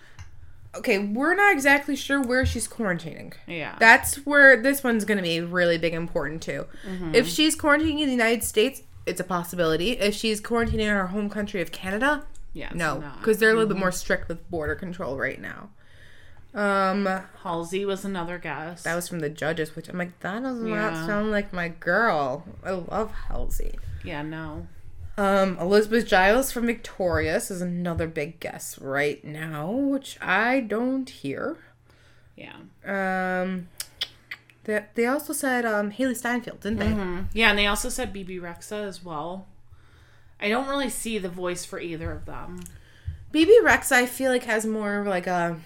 [0.74, 3.32] okay, we're not exactly sure where she's quarantining.
[3.46, 3.76] Yeah.
[3.78, 6.66] That's where this one's going to be really big important too.
[7.12, 9.92] If she's quarantining in the United States, it's a possibility.
[9.92, 12.70] If she's quarantining in her home country of Canada, yeah.
[12.74, 15.70] no, because they're a little bit more strict with border control right now.
[16.54, 17.08] Um,
[17.42, 18.82] Halsey was another guess.
[18.82, 20.90] that was from the judges, which I'm like, that does Yeah.
[20.90, 22.44] not sound like my girl.
[22.62, 23.78] I love Halsey.
[24.04, 24.66] yeah, no.
[25.22, 31.58] Um, Elizabeth Gillies from Victorious is another big guess right now, which I don't hear.
[32.36, 32.56] Yeah.
[32.84, 33.68] Um,
[34.64, 37.38] they, they also said um, Hailee Steinfeld, didn't they?
[37.40, 39.46] Yeah, and they also said Bebe Rexha as well.
[40.40, 42.60] I don't really see the voice for either of them.
[43.32, 45.58] BB Rex, I feel like has more of like a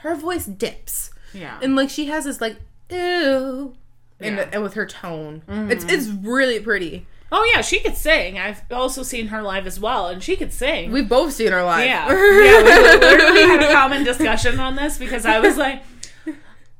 [0.00, 1.58] her voice dips, Yeah.
[1.62, 2.58] and like she has this like
[2.90, 3.74] ew,
[4.20, 4.48] and, Yeah.
[4.52, 7.06] and with her tone, it's it's really pretty.
[7.32, 8.38] Oh yeah, she could sing.
[8.38, 10.92] I've also seen her live as well, and she could sing.
[10.92, 11.84] We've both seen her live.
[11.86, 12.06] Yeah.
[12.46, 15.82] Yeah, we literally had a common discussion on this because I was like,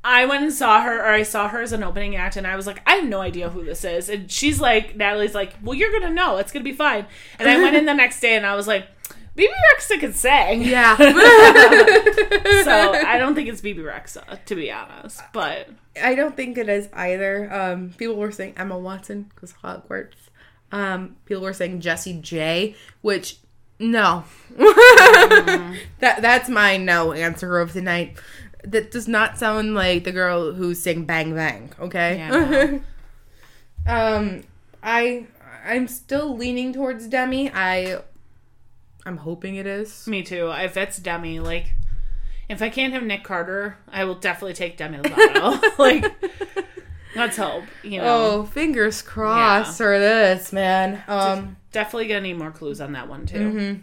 [0.03, 2.55] I went and saw her, or I saw her as an opening act, and I
[2.55, 4.07] was like, I have no idea who this is.
[4.07, 6.37] And she's like, Natalie's like, well, you're going to know.
[6.37, 7.05] It's going to be fine.
[7.39, 8.87] And I went in the next day and I was like,
[9.35, 10.61] Bebe Rexha can sing.
[10.63, 10.95] yeah.
[12.63, 15.21] So I don't think it's Bebe Rexha, to be honest.
[15.33, 15.69] But
[16.01, 17.53] I don't think it is either.
[17.53, 20.15] Um, people were saying Emma Watson because Hogwarts.
[20.71, 23.37] Um, people were saying Jessie J, which
[23.79, 24.25] no,
[24.57, 28.17] that that's my no answer of the night.
[28.63, 31.71] That does not sound like the girl who sang Bang Bang.
[31.79, 32.17] Okay.
[32.17, 32.79] Yeah,
[33.87, 34.43] um,
[34.83, 35.27] I
[35.65, 37.51] I'm still leaning towards Demi.
[37.53, 38.01] I
[39.05, 40.05] I'm hoping it is.
[40.05, 40.51] me too.
[40.51, 41.73] If it's Demi, like,
[42.49, 45.79] if I can't have Nick Carter, I will definitely take Demi Lovato.
[45.79, 46.13] like,
[47.17, 48.05] let's hope, you know.
[48.07, 51.03] Oh, fingers crossed for this, man.
[51.07, 51.57] Um.
[51.71, 53.81] Definitely gonna need more clues on that one too.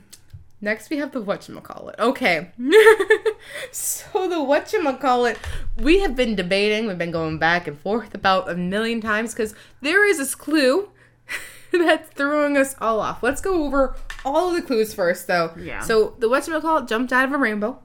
[0.64, 1.98] Next, we have the whatchamacallit.
[1.98, 2.50] Okay.
[3.70, 5.36] so, the whatchamacallit,
[5.76, 9.54] we have been debating, we've been going back and forth about a million times because
[9.82, 10.88] there is this clue
[11.72, 13.22] that's throwing us all off.
[13.22, 13.94] Let's go over
[14.24, 15.52] all of the clues first, though.
[15.58, 15.80] Yeah.
[15.80, 17.82] So, the whatchamacallit jumped out of a rainbow.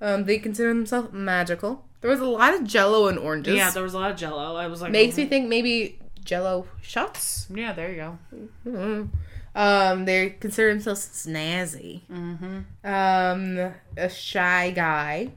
[0.00, 1.84] Um, they consider themselves magical.
[2.00, 3.54] There was a lot of jello and oranges.
[3.56, 4.56] Yeah, there was a lot of Jello.
[4.56, 7.46] I was like, Makes me think maybe jello shots.
[7.54, 8.18] yeah, there you go.
[8.66, 9.08] Mhm.
[9.54, 12.02] Um, they consider themselves snazzy.
[12.10, 12.60] Mm-hmm.
[12.84, 15.32] Um, a shy guy.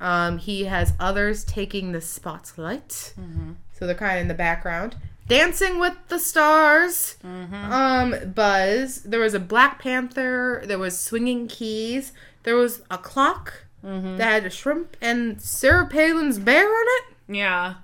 [0.00, 3.52] Um, he has others taking the spotlight, Mm-hmm.
[3.72, 4.96] so they're kind of in the background.
[5.26, 7.16] Dancing with the Stars.
[7.24, 7.54] Mm-hmm.
[7.72, 9.02] Um, Buzz.
[9.02, 10.62] There was a Black Panther.
[10.64, 12.12] There was swinging keys.
[12.44, 14.16] There was a clock Mm-hmm.
[14.16, 17.04] that had a shrimp and Sarah Palin's bear on it.
[17.36, 17.74] Yeah,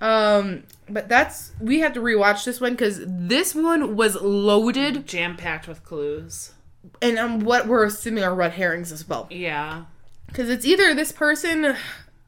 [0.00, 5.36] Um, but that's we have to rewatch this one because this one was loaded, jam
[5.36, 6.52] packed with clues.
[7.00, 9.26] and um, what we're assuming are red herrings as well.
[9.30, 9.84] Yeah,
[10.26, 11.74] Because it's either this person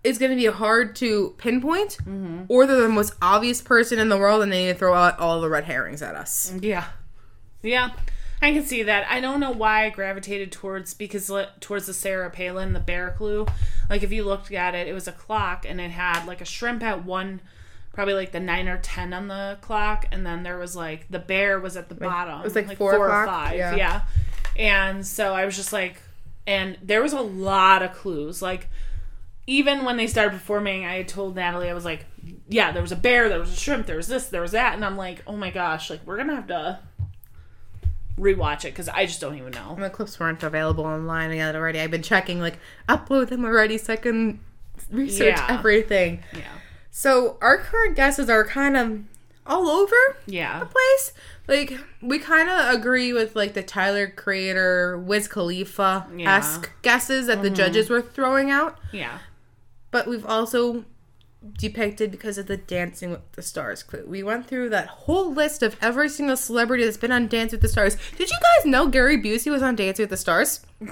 [0.03, 1.99] is going to be hard to pinpoint,
[2.49, 5.19] or they're the most obvious person in the world, and they need to throw out
[5.19, 6.55] all the red herrings at us.
[6.61, 6.85] yeah,
[7.63, 7.91] yeah.
[8.47, 9.09] I can see that.
[9.11, 13.45] I don't know why I gravitated towards because towards the Sarah Palin, the bear clue.
[13.91, 16.45] Like if you looked at it, it was a clock and it had like a
[16.45, 17.41] shrimp at one,
[17.93, 21.19] probably like the nine or ten on the clock, and then there was like the
[21.19, 22.41] bear was at the bottom.
[22.41, 23.27] it was, like, four or o'clock?
[23.27, 23.57] five.
[23.57, 23.75] Yeah.
[23.75, 24.03] yeah.
[24.57, 26.01] And so I was just like,
[26.47, 28.43] and there was a lot of clues.
[28.43, 28.69] Like
[29.49, 32.07] even when they started performing, I had told Natalie, I was like,
[32.49, 34.75] yeah, there was a bear, there was a shrimp, there was this, there was that.
[34.75, 36.79] And I'm like, oh my gosh, like, we're going to have to
[38.19, 39.77] rewatch it because I just don't even know.
[39.79, 41.81] The clips weren't available online yet already.
[41.81, 44.41] I've been checking, like, upload them already so I can
[44.91, 45.47] research Yeah.
[45.59, 46.23] everything.
[46.33, 46.43] Yeah.
[46.91, 49.01] So our current guesses are kind of
[49.47, 50.61] all over Yeah.
[50.61, 51.13] the place.
[51.49, 57.43] Like we kind of agree with like the Tyler Creator, Wiz Khalifa esque guesses that
[57.43, 57.55] the mm-hmm.
[57.55, 59.19] judges were throwing out, Yeah.
[59.91, 60.85] but we've also
[61.59, 64.05] depicted because of the Dancing with the Stars clue.
[64.07, 67.61] We went through that whole list of every single celebrity that's been on Dance with
[67.61, 67.97] the Stars.
[68.17, 70.65] Did you guys know Gary Busey was on Dance with the Stars?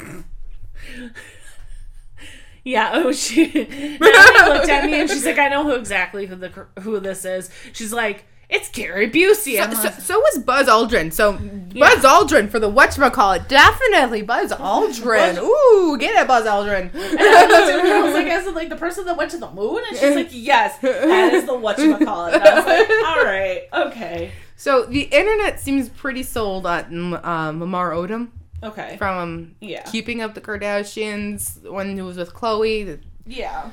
[2.64, 2.92] Yeah.
[2.94, 3.44] Oh, she
[4.00, 6.48] looked at me and she's like, I know who exactly who the
[6.80, 7.50] who this is.
[7.74, 9.56] She's like, it's Gary Busey.
[9.56, 11.12] So, like, so was Buzz Aldrin.
[11.12, 13.48] So Buzz Aldrin for the whatchamacallit.
[13.48, 15.38] Definitely Buzz Aldrin.
[15.38, 16.92] Ooh, get it, Buzz Aldrin.
[16.94, 19.30] And I looked at her, I was like, is it like the person that went
[19.32, 19.82] to the moon?
[19.88, 22.34] And she's like, yes, that is the whatchamacallit.
[22.34, 24.32] And I was like, all right, okay.
[24.56, 28.30] So the internet seems pretty sold on um, Lamar Odom
[28.62, 28.96] Okay.
[28.96, 29.82] from um, Yeah.
[29.82, 33.00] Keeping Up the Kardashians when he was with Khloe.
[33.26, 33.70] Yeah.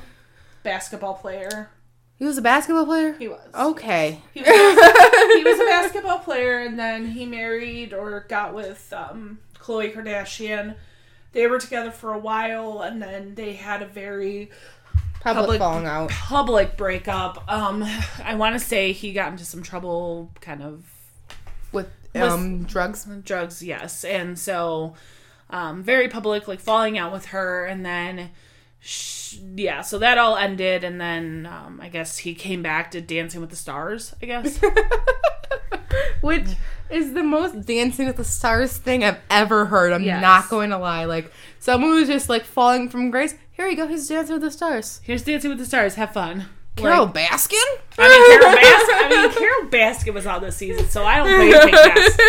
[0.64, 1.70] Basketball player.
[2.22, 3.14] He was a basketball player.
[3.14, 3.40] He was.
[3.52, 4.20] Okay.
[4.32, 9.40] He was, he was a basketball player and then he married or got with um,
[9.58, 10.76] Khloe Kardashian.
[11.32, 14.50] They were together for a while and then they had a very
[15.20, 16.10] Public, Public- falling out.
[16.10, 17.42] public breakup.
[17.50, 17.82] Um,
[18.22, 20.84] I want to say he got into some trouble, kind of
[21.72, 23.04] with um drugs.
[23.24, 24.94] drugs, yes, and so
[25.50, 28.30] um, very public, like falling out with her, and then
[28.82, 33.00] sh- yeah, so that all ended, and then um, I guess he came back to
[33.00, 34.14] Dancing with the Stars.
[34.22, 34.60] I guess
[36.20, 36.46] which
[36.90, 39.92] is the most Dancing with the Stars thing I've ever heard.
[39.92, 40.20] I'm Yes.
[40.22, 41.04] not going to lie.
[41.04, 43.34] Like someone was just like falling from grace.
[43.52, 43.86] Here you go.
[43.86, 45.00] He's Dancing with the Stars.
[45.04, 45.94] Here's Dancing with the Stars.
[45.96, 46.46] Have fun.
[46.76, 47.62] Carole Like, Baskin.
[47.98, 49.04] I mean, Carole Baskin.
[49.04, 52.20] I mean, Carole Baskin was on this season, so I don't think they cast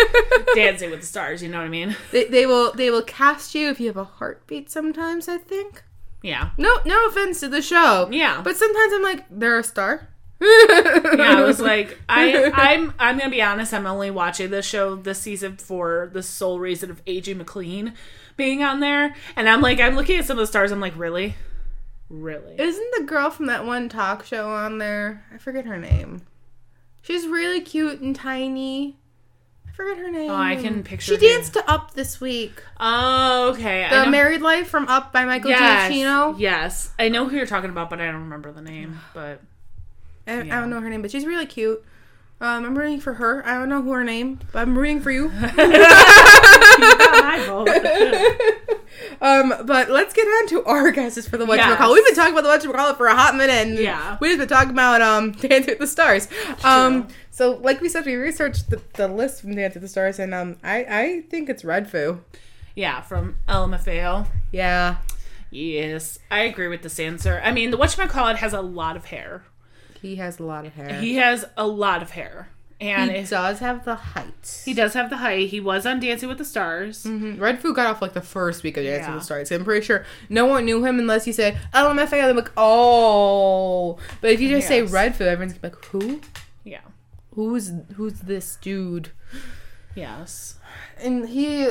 [0.54, 1.42] Dancing with the Stars.
[1.42, 1.96] You know what I mean?
[2.12, 4.70] They, they will they will cast you if you have a heartbeat.
[4.70, 5.83] Sometimes I think.
[6.24, 6.50] Yeah.
[6.56, 8.08] No no offense to the show.
[8.10, 8.40] Yeah.
[8.42, 10.08] But sometimes I'm like they're a star.
[10.40, 13.72] Yeah, I was like, I, I'm, I'm gonna be honest.
[13.72, 17.94] I'm only watching this show this season for the sole reason of AJ McLean
[18.36, 20.72] being on there, and I'm like, I'm looking at some of the stars.
[20.72, 21.36] I'm like, really,
[22.10, 22.56] really?
[22.58, 25.24] Isn't the girl from that one talk show on there?
[25.32, 26.22] I forget her name.
[27.00, 28.98] She's really cute and tiny.
[29.74, 30.30] I forget her name.
[30.30, 31.20] Oh, I can picture She her.
[31.34, 32.62] danced to Up this week.
[32.78, 33.88] Oh, okay.
[33.90, 36.38] The Married Life from Up by Michael yes, Giacchino.
[36.38, 39.00] yes, I know who you're talking about, but I don't remember the name.
[39.12, 39.40] But
[40.28, 41.84] I, I don't know her name, but she's really cute.
[42.40, 43.44] Um, I'm rooting for her.
[43.46, 45.28] I don't know who her name, but I'm rooting for you.
[45.56, 47.68] my vote.
[49.20, 51.78] um, but let's get on to our guesses for the whatchamacallit.
[51.78, 51.92] Yes.
[51.92, 54.16] We've been talking about the whatchamacallit for a hot minute, and Yeah.
[54.20, 56.28] we've been talking about um Dance with the Stars.
[56.64, 60.18] Um, so like we said, we researched the, the list from Dance with the Stars,
[60.18, 62.22] and um, I I think it's Red Foo.
[62.74, 64.26] yeah, from LMFAO.
[64.52, 64.96] Yeah,
[65.50, 67.40] Yes, I agree with this answer.
[67.44, 69.44] I mean, the whatchamacallit has a lot of hair.
[70.02, 71.00] he has a lot of hair.
[71.00, 72.48] He has a lot of hair.
[72.80, 74.62] And He does have the height.
[74.64, 75.48] he does have the height.
[75.48, 77.04] He was on Dancing with the Stars.
[77.04, 77.40] Mhm.
[77.40, 79.14] Red Foo got off like the first week of Dancing Yeah.
[79.14, 79.52] with the Stars.
[79.52, 82.10] I'm pretty sure no one knew him unless you said LMFAO.
[82.10, 83.98] They're like, oh.
[84.20, 84.90] But if you just say Yes.
[84.90, 86.20] Red Foo, everyone's like, who?
[86.64, 86.80] Yeah.
[87.34, 89.10] Who's who's this dude?
[89.94, 90.56] Yes.
[91.00, 91.70] And he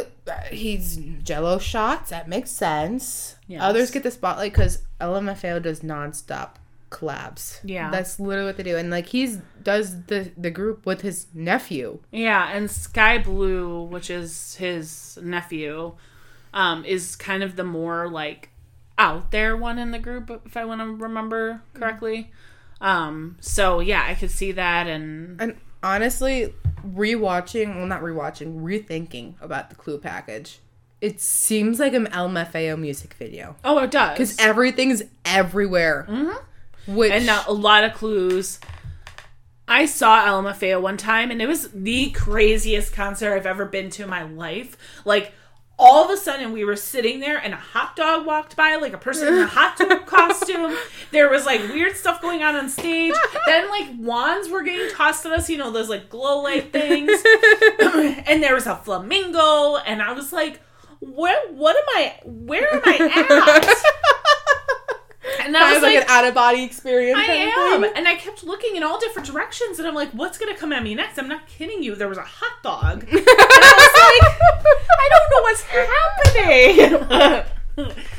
[0.52, 2.10] he's Jello shots.
[2.12, 3.36] That makes sense.
[3.48, 3.62] Yes.
[3.62, 6.52] Others get the spotlight because LMFAO does nonstop
[6.94, 7.60] collabs.
[7.64, 7.90] Yeah.
[7.90, 8.78] that's literally what they do.
[8.78, 12.00] And like he's does the the group with his nephew.
[12.12, 15.96] Yeah, and Sky Blu, which is his nephew,
[16.54, 18.50] um, is kind of the more like
[18.98, 22.32] out there one in the group, if I want to remember correctly.
[22.80, 26.54] Um, so yeah, I could see that, and And honestly,
[26.88, 30.60] rewatching, well, not rewatching, rethinking about the Clue package,
[31.02, 34.14] it seems like an LMFAO music video oh, it does.
[34.14, 36.06] because everything's everywhere.
[36.10, 36.38] Mm-hmm.
[36.88, 38.60] Which and now a lot of clues.
[39.68, 44.04] I saw LMFAO one time, and it was the craziest concert I've ever been to
[44.04, 44.78] in my life.
[45.06, 45.34] Like,
[45.80, 48.94] all of a sudden, we were sitting there, and a hot dog walked by, like
[48.94, 50.78] a person in a hot dog costume.
[51.12, 53.16] There was like weird stuff going on on stage.
[53.46, 57.10] Then, like wands were getting tossed at us, you know, those like glow light things.
[58.28, 60.62] and there was a flamingo, and I was like,
[61.00, 61.52] "Where?
[61.54, 62.14] What am I?
[62.24, 63.84] Where am I at?"
[65.46, 67.20] And I was like, like, an out of body experience.
[67.20, 67.84] I am.
[67.84, 70.84] And I kept looking in all different directions and I'm like, what's gonna come at
[70.84, 71.18] me next?
[71.18, 71.96] I'm not kidding you.
[71.96, 73.08] There was a hot dog.
[73.14, 75.64] And I was like, I don't know what's
[77.78, 77.94] happening.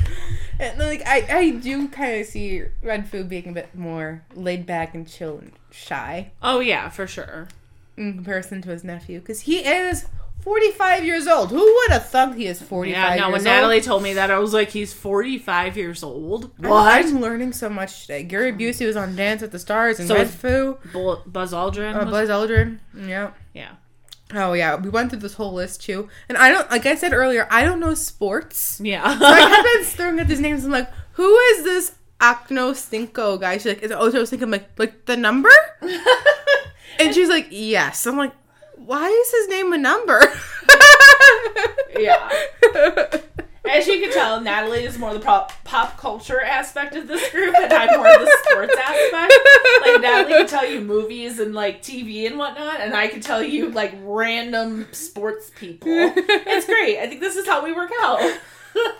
[0.59, 4.65] And like I, I do kind of see Red Foo being a bit more laid
[4.65, 7.49] back and chill and shy oh yeah, for sure.
[7.97, 10.05] in comparison to his nephew because he is
[10.45, 11.49] 45 years old.
[11.49, 13.43] Who would have thought he is 45 Yeah, no, when old?
[13.43, 16.51] Natalie told me that, I was like, he's 45 years old.
[16.61, 17.05] I'm- What?
[17.05, 18.23] I'm learning so much today.
[18.23, 20.77] Gary Busey was on Dance with the Stars and So Red is- Foo.
[20.93, 21.95] Bu- Buzz Aldrin?
[21.95, 22.79] Uh, Buzz Aldrin.
[22.95, 23.31] Yeah.
[23.53, 23.71] yeah.
[24.33, 27.13] Oh yeah, we went through this whole list too, and I don't like I said
[27.13, 28.81] earlier, I don't know sports.
[28.83, 29.03] Yeah.
[29.19, 30.65] So I kept on throwing at these names.
[30.65, 33.57] I'm like, who is this Acno Cinco guy?
[33.57, 34.45] She's like, is it Ocho Cinco?
[34.45, 35.51] I'm like, like the number?
[36.99, 38.05] and she's like, yes.
[38.07, 38.33] I'm like,
[38.85, 40.21] why is his name a number?
[41.97, 42.29] Yeah.
[43.69, 47.55] As you can tell, Natalie is more the pop, pop culture aspect of this group,
[47.55, 49.33] and I'm more the sports aspect.
[49.81, 53.41] Like Natalie can tell you movies and like TV and whatnot, and I can tell
[53.41, 55.87] you like random sports people.
[55.89, 56.99] It's great.
[56.99, 58.21] I think this is how we work out.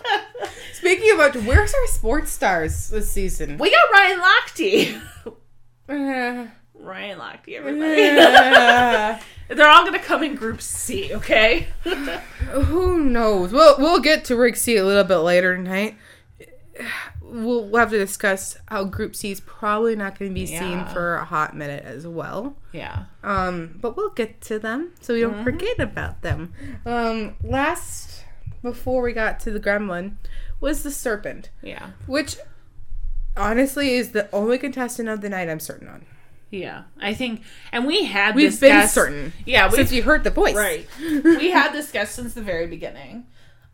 [0.72, 3.58] Speaking about where's our sports stars this season?
[3.58, 5.02] we got Ryan Lochte.
[5.88, 6.46] Uh,
[6.80, 8.02] Ryan Lochte, everybody.
[8.02, 9.18] uh,
[9.54, 11.68] They're all gonna come in Group C, okay?
[11.84, 13.52] who knows?
[13.52, 15.96] We'll we'll get to Rig C a little bit later tonight.
[17.22, 20.84] We'll, we'll have to discuss how Group C is probably not going to be seen
[20.86, 22.56] for a hot minute as well.
[22.72, 23.06] yeah.
[23.24, 26.52] Um, but we'll get to them so we don't forget about them.
[26.84, 28.24] Um, last
[28.62, 30.16] before we got to the gremlin
[30.60, 31.90] was the serpent, Yeah.
[32.06, 32.36] which
[33.36, 36.06] honestly is the only contestant of the night I'm certain on.
[36.50, 36.84] Yeah.
[37.00, 37.42] I think,
[37.72, 40.54] and we had We've been certain Yeah, we since you heard the voice.
[40.54, 40.86] Right.
[41.00, 43.26] we had this guest since the very beginning.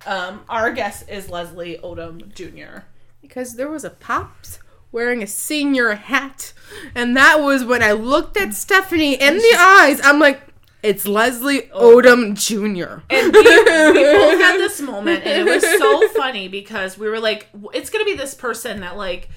[0.06, 2.84] Um, our guest is Leslie Odom Jr.
[3.20, 4.58] because there was a pops
[4.90, 6.52] wearing a senior hat,
[6.94, 10.00] and that was when I looked at Stephanie in the eyes.
[10.02, 10.40] I'm like,
[10.82, 13.02] It's Leslie Odom Jr.
[13.08, 17.20] And we, we both had this moment, and it was so funny because we were
[17.20, 19.28] like, it's gonna be this person that like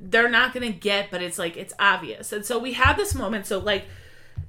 [0.00, 2.32] they're not gonna get, but it's like it's obvious.
[2.32, 3.46] And so we had this moment.
[3.46, 3.86] So like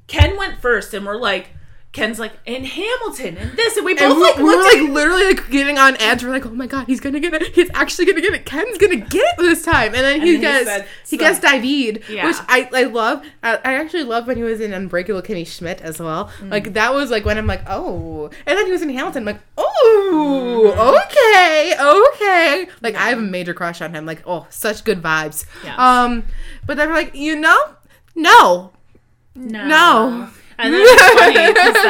[0.07, 1.49] Ken went first, and we're like.
[1.93, 4.89] Ken's like in Hamilton and this, and we both And we, like we were like
[4.93, 6.23] literally like getting on edge.
[6.23, 7.53] We're like, oh my god, he's gonna get it.
[7.53, 8.45] He's actually gonna get it.
[8.45, 9.87] Ken's gonna get it this time.
[9.93, 12.27] And then he gets said, he gets David, Yeah.
[12.27, 13.25] which I I love.
[13.43, 16.31] I, I actually love when he was in Unbreakable Kimmy Schmidt as well.
[16.39, 16.49] Mm.
[16.51, 18.29] Like that was like when I'm like, oh.
[18.45, 19.27] And then he was in Hamilton.
[19.27, 20.79] I'm like, oh, Mm-hmm.
[21.11, 22.69] okay, okay.
[22.81, 24.05] Like I have a major crush on him.
[24.05, 25.45] Like oh, such good vibes.
[25.63, 25.77] Yes.
[25.77, 26.23] Um,
[26.65, 27.57] but then we're like, you know,
[28.15, 28.71] no,
[29.35, 29.67] No.
[29.67, 30.29] No.
[30.61, 31.83] And then it's funny because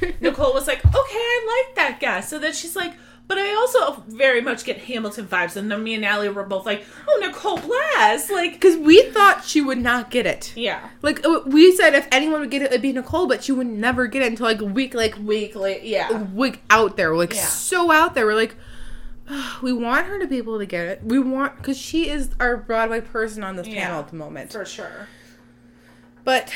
[0.00, 2.20] then Nicole was like, okay, I like that guy.
[2.20, 2.94] So then she's like,
[3.26, 5.56] but I also very much get Hamilton vibes.
[5.56, 8.30] And then me and Allie were both like, oh, Nicole Blast.
[8.30, 10.52] Like, because we thought she would not get it.
[10.56, 10.90] yeah.
[11.00, 13.66] Like uh, we said, if anyone would get it, it'd be Nicole, but she would
[13.66, 15.72] never get it until like a week, like Weekly.
[15.76, 16.22] a Yeah.
[16.34, 17.46] week out there, like Yeah.
[17.46, 18.26] so out there.
[18.26, 18.56] We're like,
[19.62, 21.00] we want her to be able to get it.
[21.02, 23.86] We want because she is our Broadway person on this Yeah.
[23.86, 24.52] panel at the moment.
[24.52, 25.08] For sure.
[26.24, 26.52] But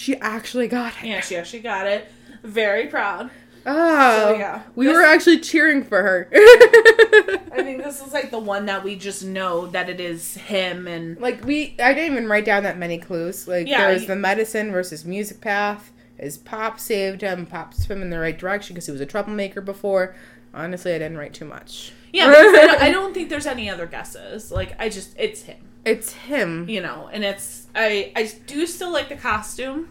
[0.00, 1.06] she actually got it.
[1.08, 2.10] Yeah, she actually got it.
[2.42, 3.30] Very proud.
[3.66, 4.62] Oh, So, yeah.
[4.74, 6.28] we This- were actually cheering for her.
[6.32, 10.88] I think this is like the one that we just know that it is him
[10.88, 13.46] and like we, I didn't even write down that many clues.
[13.46, 15.92] Like Yeah, there was the medicine versus music path.
[16.18, 17.44] His pop saved him.
[17.46, 20.14] Pop swim in the right direction because he was a troublemaker before.
[20.54, 21.92] Honestly, I didn't write too much.
[22.12, 22.26] yeah.
[22.28, 24.50] I, don't, I don't think there's any other guesses.
[24.50, 25.58] Like I just it's him.
[25.84, 26.68] It's him.
[26.68, 29.88] You know, and it's I I do still like the costume.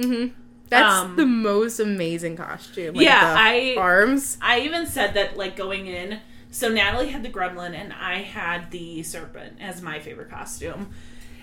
[0.00, 0.26] hmm
[0.68, 2.94] That's Um, the most amazing costume.
[2.94, 4.38] Like Yeah, I- arms.
[4.40, 6.20] I even said that like going in.
[6.50, 10.90] So Natalie had the gremlin and I had the serpent as my favorite costume,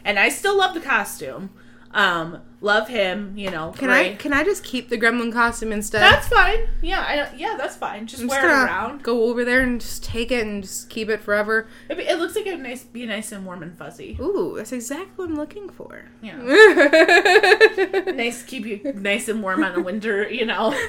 [0.05, 1.49] and I still love the costume.
[1.91, 3.33] Um, love him.
[3.35, 6.01] You know, Can I can I just keep the gremlin costume instead?
[6.01, 6.67] That's fine.
[6.81, 8.05] Yeah, I yeah, that's fine.
[8.05, 9.03] Just I'm just wear it around.
[9.03, 11.67] go over there and just take it and just keep it forever.
[11.89, 14.17] It, it looks like it would nice, be nice and warm and fuzzy.
[14.21, 16.05] Ooh, that's exactly what I'm looking for.
[16.21, 16.37] Yeah,
[18.15, 20.29] nice keep you nice and warm on a winter.
[20.29, 20.71] You know,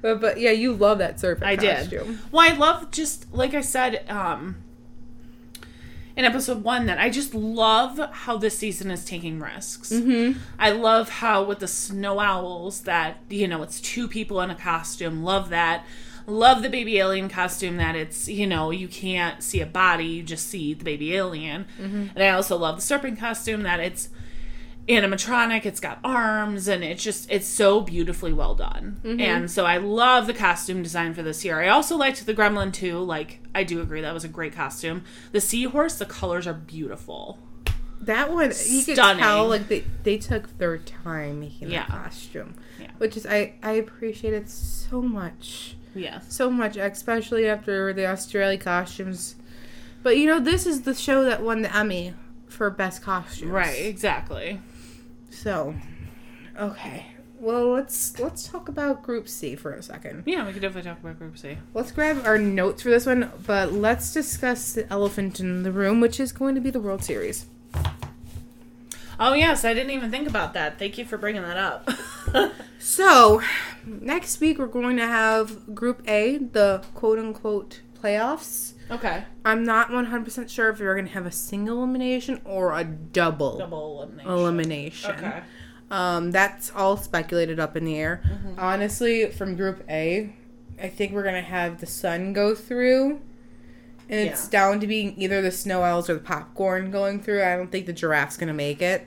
[0.00, 1.90] but yeah, you love that serpent I did.
[1.90, 2.20] costume.
[2.30, 4.62] Well, I love just like I said um,
[6.18, 9.90] in episode one that I just love how this season is taking risks.
[9.90, 10.40] Mm-hmm.
[10.58, 14.56] I love how with the snow owls that you know it's two people in a
[14.56, 15.22] costume.
[15.22, 15.86] Love that.
[16.26, 20.22] Love the baby alien costume that it's you know you can't see a body, you
[20.24, 21.66] just see the baby alien.
[22.16, 24.08] And I also love the serpent costume that it's
[24.88, 25.66] animatronic.
[25.66, 29.00] It's got arms and it's just it's so beautifully well done.
[29.04, 29.20] Mm-hmm.
[29.20, 31.60] And so I love the costume design for this year.
[31.60, 32.98] I also liked the Gremlin too.
[32.98, 35.04] Like I do agree that was a great costume.
[35.32, 37.38] The seahorse, the colors are beautiful.
[38.00, 39.22] That one, you could Stunning.
[39.22, 41.80] tell like they they took their time making Yeah.
[41.86, 42.90] that costume, Yeah.
[42.98, 45.74] which is I I appreciate it so much.
[45.94, 46.26] Yes.
[46.28, 49.34] so much, especially after the Australia costumes.
[50.04, 52.14] But you know, this is the show that won the Emmy
[52.46, 53.50] for best costumes.
[53.50, 54.60] Right, exactly.
[55.30, 55.74] So,
[56.58, 57.06] okay.
[57.40, 60.24] Well, let's let's talk about Group C for a second.
[60.26, 61.56] Yeah, we could definitely talk about Group C.
[61.72, 66.00] Let's grab our notes for this one, but let's discuss the elephant in the room,
[66.00, 67.46] which is going to be the World Series.
[69.20, 70.78] Oh yes, I didn't even think about that.
[70.78, 71.88] Thank you for bringing that up.
[72.80, 73.42] So,
[73.84, 78.74] next week we're going to have Group A, the quote unquote playoffs.
[78.90, 79.24] Okay.
[79.44, 83.58] I'm not 100% sure if we're going to have a single elimination or a double,
[83.58, 84.30] Double elimination.
[84.32, 85.10] elimination.
[85.12, 85.40] Okay.
[85.90, 88.22] Um, that's all speculated up in the air.
[88.58, 90.34] Honestly, from Group A,
[90.82, 93.20] I think we're gonna have the sun go through,
[94.10, 94.50] and it's Yeah.
[94.50, 97.42] down to being either the snow owls or the popcorn going through.
[97.42, 99.06] I don't think the giraffe's gonna make it.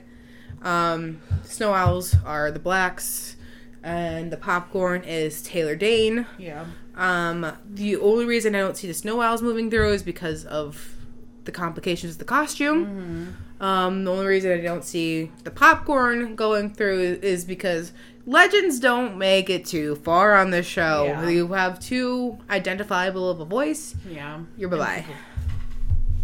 [0.60, 3.36] Um, snow owls are the blacks,
[3.82, 6.26] and the popcorn is Taylor Dayne.
[6.36, 6.64] Yeah.
[6.94, 10.96] Um, the only reason I don't see the snow owls moving through is because of
[11.44, 13.36] the complications of the costume.
[13.60, 17.92] Um, the only reason I don't see the popcorn going through is because
[18.26, 21.04] legends don't make it too far on the show.
[21.04, 21.28] Yeah.
[21.28, 23.94] You have too identifiable of a voice.
[24.08, 24.40] Yeah.
[24.56, 25.04] You're bye bye.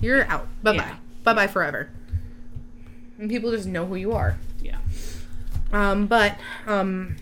[0.00, 0.48] You're out.
[0.62, 0.76] Bye bye.
[0.76, 0.96] Yeah.
[1.24, 1.90] Bye bye forever.
[3.18, 4.36] And people just know who you are.
[4.60, 4.78] Yeah.
[5.72, 7.16] Um, but um,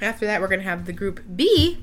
[0.00, 1.78] after that, we're gonna have the Group B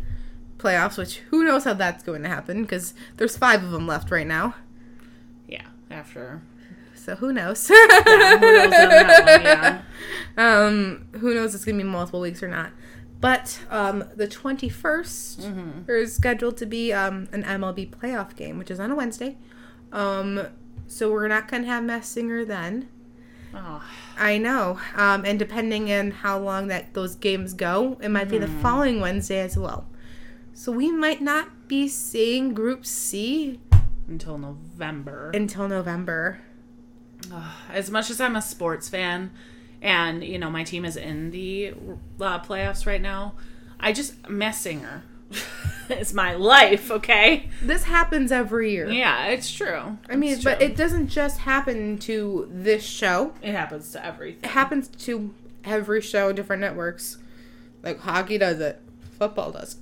[0.63, 4.09] playoffs, which who knows how that's going to happen because there's five of them left
[4.11, 4.55] right now.
[5.47, 5.65] Yeah.
[5.91, 6.41] After.
[6.95, 7.69] So who knows?
[7.69, 9.81] Yeah, who knows one, yeah.
[10.37, 11.53] Um, who knows?
[11.53, 12.71] It's gonna be multiple weeks or not.
[13.21, 15.89] But um, the 21st Mm-hmm.
[15.91, 19.37] is scheduled to be um, an MLB playoff game, which is on a Wednesday.
[19.91, 20.47] Um,
[20.87, 22.87] so we're not gonna have Masked Singer then.
[23.53, 23.83] Oh,
[24.17, 24.79] I know.
[24.95, 28.99] Um, and depending on how long that those games go, it might be the following
[28.99, 29.85] Wednesday as well.
[30.53, 33.59] So we might not be seeing Group C
[34.07, 35.31] until November.
[35.33, 36.39] until November.
[37.71, 39.31] as much as I'm a sports fan,
[39.81, 41.73] and you know my team is in the
[42.21, 43.33] uh, playoffs right now,
[43.79, 45.03] I just Masked Singer
[45.89, 46.91] is my life.
[46.91, 47.49] Okay.
[47.61, 48.89] This happens every year.
[48.89, 49.97] Yeah, it's true.
[50.09, 50.67] I mean, It's but true.
[50.67, 53.33] it doesn't just happen to this show.
[53.41, 54.43] it happens to everything.
[54.43, 55.33] It happens to
[55.63, 57.17] every show, different networks.
[57.81, 58.79] Like hockey does it,
[59.17, 59.77] football does.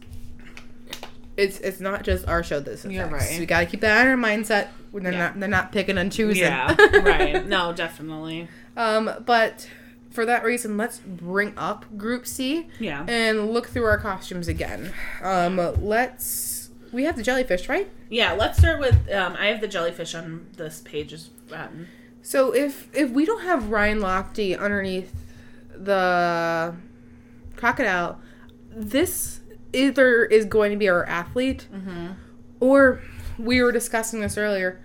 [1.38, 2.60] It's it's not just our show.
[2.60, 3.40] This You're right.
[3.40, 4.68] We got to keep that in our mindset.
[4.94, 5.18] They're Yeah.
[5.20, 6.44] not they're not picking and choosing.
[6.44, 7.46] Yeah, right.
[7.48, 8.48] No, definitely.
[8.76, 9.70] Um, but
[10.10, 13.06] for that reason, let's bring up Group C Yeah.
[13.08, 14.92] and look through our costumes again.
[15.22, 16.70] Um, let's.
[16.92, 17.90] We have the jellyfish, right?
[18.10, 19.10] Yeah, let's start with.
[19.10, 21.14] Um, I have the jellyfish on this page.
[21.14, 21.88] Is um,
[22.22, 25.14] So if if we don't have Ryan Lochte underneath
[25.74, 26.76] the
[27.56, 28.20] crocodile,
[28.70, 29.41] this
[29.74, 32.08] either is going to be our athlete, mm-hmm.
[32.60, 33.02] or
[33.38, 34.82] we were discussing this earlier.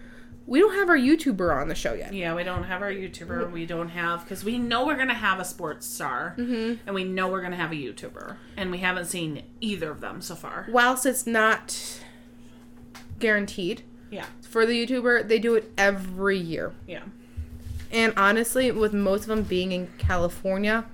[0.46, 2.12] We don't have our YouTuber on the show yet.
[2.14, 3.50] yeah, we don't have our YouTuber.
[3.50, 6.74] We don't have because we know we're gonna have a sports star, mm-hmm.
[6.86, 10.20] and we know we're gonna have a YouTuber, and we haven't seen either of them
[10.20, 10.66] so far.
[10.68, 12.00] Whilst it's not
[13.18, 16.74] guaranteed Yeah, for the YouTuber, they do it every year.
[16.86, 17.02] yeah.
[17.90, 20.84] And honestly, with most of them being in California,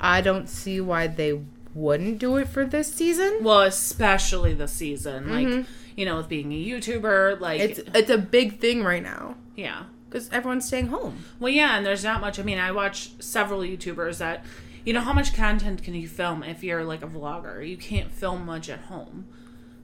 [0.00, 1.40] I don't see why they
[1.74, 3.38] wouldn't do it for this season.
[3.42, 5.72] Well, especially this season, like mm-hmm.
[5.96, 9.84] you know, with being a YouTuber, like It's it's a big thing right now yeah.
[10.08, 11.24] because everyone's staying home.
[11.40, 12.38] Well, yeah, and there's not much.
[12.38, 14.44] I mean, I watch several YouTubers that,
[14.84, 17.66] you know, how much content can you film if you're like a vlogger?
[17.66, 19.26] You can't film much at home.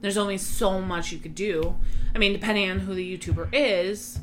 [0.01, 1.75] There's only so much you could do.
[2.13, 4.19] I mean, depending on who the YouTuber is.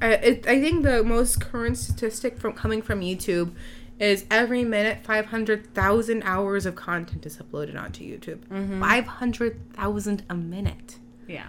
[0.00, 3.52] I, it, I think the most current statistic from coming from YouTube
[3.98, 8.80] is every minute 500,000 hours of content is uploaded onto YouTube.
[8.80, 10.98] 500,000 a minute.
[11.26, 11.48] Yeah.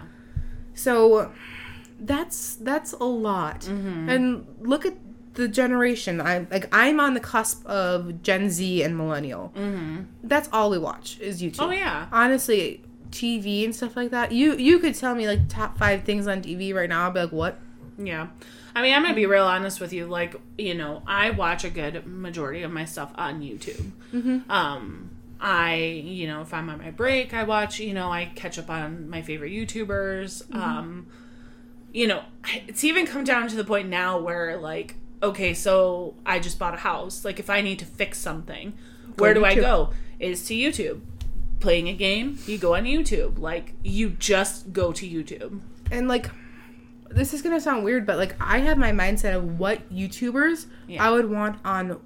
[0.74, 1.32] So
[2.00, 3.68] that's that's a lot.
[3.68, 4.94] And look at
[5.34, 6.20] the generation.
[6.20, 9.52] I like I'm on the cusp of Gen Z and millennial.
[9.56, 10.02] Mm-hmm.
[10.24, 11.60] That's all we watch is YouTube.
[11.60, 12.08] Oh yeah.
[12.12, 14.32] Honestly, TV and stuff like that.
[14.32, 17.04] You you could tell me like top five things on TV right now.
[17.04, 17.58] I'll be like, what?
[17.98, 18.28] Yeah.
[18.74, 20.06] I mean, I'm going to be real honest with you.
[20.06, 23.90] Like, you know, I watch a good majority of my stuff on YouTube.
[24.48, 25.10] Um,
[25.40, 28.70] I, you know, if I'm on my break, I watch, you know, I catch up
[28.70, 30.54] on my favorite YouTubers.
[30.54, 31.06] Um,
[31.92, 32.22] you know,
[32.68, 36.74] it's even come down to the point now where, like, okay, so I just bought
[36.74, 37.24] a house.
[37.24, 38.74] Like, if I need to fix something,
[39.16, 39.90] where to do I go?
[40.18, 41.00] Is to YouTube.
[41.58, 43.38] Playing a game, you go on YouTube.
[43.38, 45.60] Like, you just go to YouTube.
[45.90, 46.30] And like,
[47.10, 51.06] this is gonna sound weird, but like I have my mindset of what YouTubers Yeah.
[51.06, 52.00] I would want on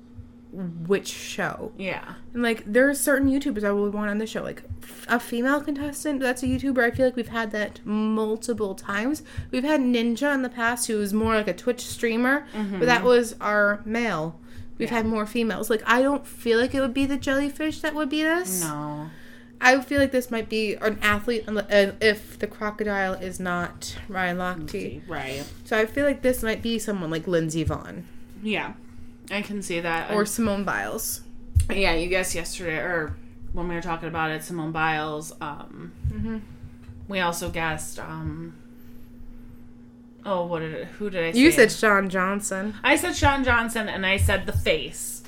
[0.87, 1.73] which show.
[1.77, 2.15] Yeah.
[2.33, 4.43] And like, there are certain YouTubers I would want on the show.
[4.43, 4.63] Like,
[5.09, 6.83] a female contestant that's a YouTuber.
[6.83, 9.23] I feel like we've had that multiple times.
[9.51, 12.99] We've had Ninja in the past, who was more like a Twitch streamer, but that
[12.99, 13.07] mm-hmm.
[13.07, 14.39] was our male.
[14.79, 15.71] We've had more females.
[15.71, 18.63] Like, I don't feel like it would be the jellyfish that would be this.
[18.63, 19.11] No.
[19.61, 25.09] I feel like this might be an athlete if the crocodile is not Ryan Lochte.
[25.09, 25.45] Right.
[25.65, 28.03] So I feel like this might be someone like Lindsey Vonn
[28.43, 28.75] Yeah.
[29.31, 30.11] I can see that.
[30.11, 31.23] or Simone Biles.
[31.71, 33.17] yeah, you guessed yesterday, or
[33.55, 35.33] when we were talking about it, Simone Biles.
[35.41, 36.39] Um, Mm-hmm.
[37.09, 37.99] We also guessed.
[37.99, 38.55] Um,
[40.27, 40.87] oh, what did it?
[40.99, 41.39] Who did I say?
[41.39, 42.75] You said Shawn Johnson.
[42.83, 45.23] I said Shawn Johnson, and I said the face,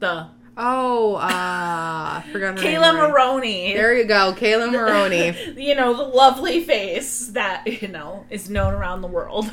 [0.00, 2.94] the Oh, uh, I forgot her Kayla.
[2.94, 3.74] Maroney.
[3.74, 5.34] There you go, Kayla Maroney.
[5.56, 9.50] you know, the lovely face that, you know, is known around the world.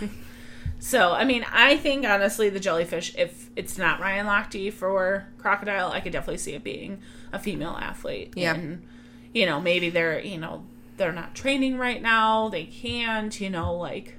[0.84, 5.92] So, I mean, I think honestly, the jellyfish, if it's not Ryan Lochte for Crocodile,
[5.92, 8.34] I could definitely see it being a female athlete.
[8.36, 8.56] Yeah.
[8.56, 8.88] And,
[9.34, 10.66] you know, maybe they're, you know,
[10.98, 12.50] they're not training right now.
[12.50, 14.18] They can't, you know, like,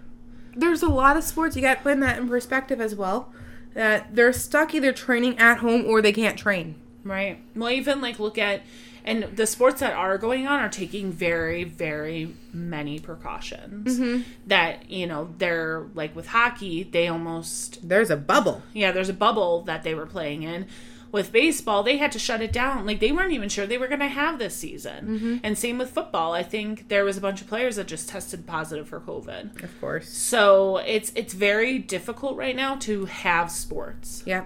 [0.54, 3.32] There's a lot of sports you got to put that in perspective as well.
[3.74, 6.74] That they're stuck either training at home or they can't train.
[7.04, 7.38] right?
[7.56, 8.62] Well, even like look at,
[9.04, 13.98] and the sports that are going on are taking very, very many precautions.
[13.98, 14.22] Mm-hmm.
[14.46, 18.62] That, you know, they're like with hockey, they almost There's a bubble.
[18.72, 20.66] Yeah, there's a bubble that they were playing in.
[21.12, 22.86] With baseball, they had to shut it down.
[22.86, 25.40] Like they weren't even sure they were going to have this season.
[25.44, 26.32] And same with football.
[26.32, 29.62] I think there was a bunch of players that just tested positive for COVID.
[29.62, 30.08] Of course.
[30.08, 34.22] So it's it's very difficult right now to have sports.
[34.24, 34.44] Yeah.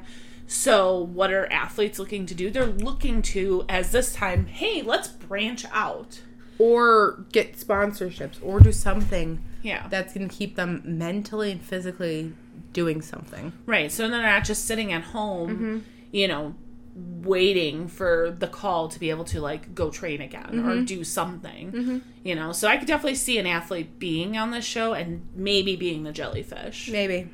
[0.49, 2.51] So what are athletes looking to do?
[2.51, 6.21] They're looking to as this time, hey, let's branch out.
[6.59, 9.89] Or get sponsorships or do something Yeah.
[9.91, 12.33] that's going to keep them mentally and physically
[12.73, 13.53] doing something.
[13.67, 13.93] Right.
[13.93, 15.79] So they're not just sitting at home, Mm-hmm.
[16.13, 16.55] You know,
[16.95, 20.85] waiting for the call to be able to like go train again or Mm-hmm.
[20.85, 22.03] do something.
[22.25, 25.77] You know, so I could definitely see an athlete being on this show and maybe
[25.77, 26.89] being the jellyfish.
[26.91, 27.29] Maybe.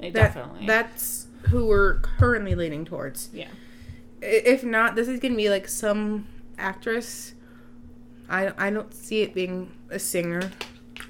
[0.00, 0.66] That- definitely.
[0.66, 3.30] That's who we're currently leaning towards.
[3.32, 3.48] yeah.
[4.26, 6.26] If not, this is gonna be like some
[6.58, 7.34] actress.
[8.28, 10.50] I I don't see it being a singer.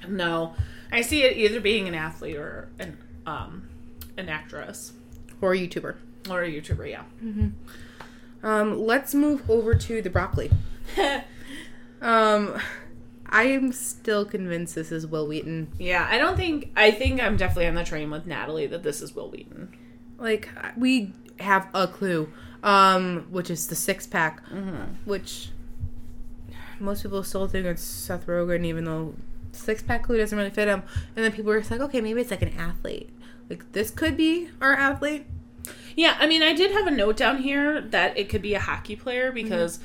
[0.07, 0.53] No.
[0.91, 3.69] I see it either being an athlete or an um
[4.17, 4.91] an actress
[5.41, 5.95] or a YouTuber.
[6.29, 7.03] Or a YouTuber, yeah.
[8.43, 10.51] Um, let's move over to the broccoli.
[12.01, 12.59] Um,
[13.25, 15.71] I am still convinced this is Wil Wheaton.
[15.79, 19.01] yeah, I don't think I think I'm definitely on the train with Natalie that this
[19.01, 19.75] is Wil Wheaton.
[20.19, 22.31] Like we have a clue,
[22.63, 24.43] um, which is the six pack,
[25.05, 25.49] which
[26.79, 29.15] most people still think it's Seth Rogen, even though
[29.51, 30.83] six pack clue doesn't really fit him.
[31.15, 33.09] And then people are just like, okay, maybe it's like an athlete.
[33.49, 35.25] Like this could be our athlete.
[35.95, 38.59] Yeah, I mean, I did have a note down here that it could be a
[38.59, 39.43] hockey player mm-hmm.
[39.43, 39.79] because,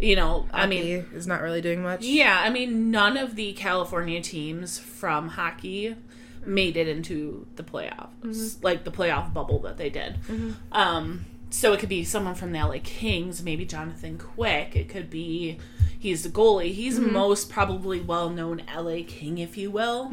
[0.00, 2.02] you know, I mean, is not really doing much.
[2.02, 5.96] yeah, I mean, none of the California teams from hockey
[6.44, 8.64] made it into the playoffs, mm-hmm.
[8.64, 10.14] like the playoff bubble that they did.
[10.22, 10.52] Mm-hmm.
[10.72, 14.74] Um, so it could be someone from the LA Kings, maybe Jonathan Quick.
[14.74, 15.58] It could be
[15.98, 16.72] he's the goalie.
[16.72, 20.08] He's most probably well known LA King, if you will.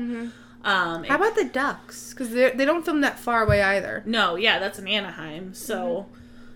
[0.64, 2.14] Um, How about the Ducks?
[2.14, 4.04] Because they they don't film that far away either.
[4.06, 5.54] no, yeah, that's in Anaheim.
[5.54, 6.08] So,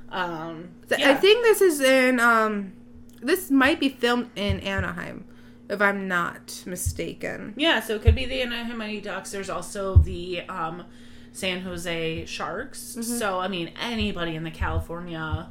[0.09, 1.11] um, yeah.
[1.11, 2.73] I think this is in um
[3.21, 5.25] this might be filmed in Anaheim
[5.69, 7.53] if I'm not mistaken.
[7.55, 9.31] Yeah, so it could be the Anaheim Mighty Ducks.
[9.31, 10.83] There's also the um,
[11.31, 12.97] San Jose Sharks.
[13.01, 15.49] So I mean, anybody in the California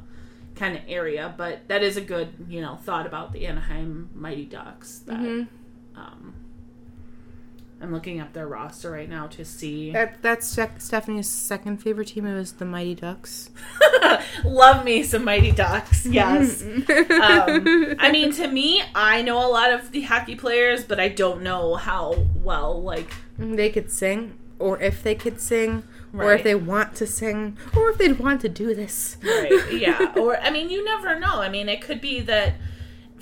[0.55, 4.45] kind of area, but that is a good you know thought about the Anaheim Mighty
[4.45, 4.99] Ducks.
[4.99, 5.47] That
[5.95, 6.33] um,
[7.83, 9.91] I'm looking up their roster right now to see.
[9.93, 12.25] That that's Ste- Stephanie's second favorite team.
[12.25, 13.49] It was the Mighty Ducks.
[14.43, 16.05] Love me some Mighty Ducks.
[16.13, 16.63] Yes.
[16.63, 21.09] um, I mean, to me, I know a lot of the hockey players, but I
[21.09, 26.43] don't know how well like they could sing, or if they could sing, or if
[26.43, 29.17] they want to sing, or if they'd want to do this.
[29.23, 29.73] Right.
[29.73, 30.13] Yeah.
[30.17, 31.41] Or I mean, you never know.
[31.41, 32.53] I mean, it could be that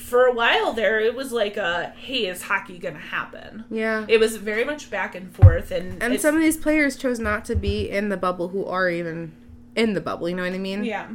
[0.02, 4.06] for a while there, it was like a, "Hey, is hockey gonna happen?" Yeah.
[4.08, 7.46] It was very much back and forth, and and some of these players chose not
[7.46, 9.32] to be in the bubble who are even
[9.76, 10.28] in the bubble.
[10.30, 10.84] You know what I mean?
[10.84, 11.08] yeah.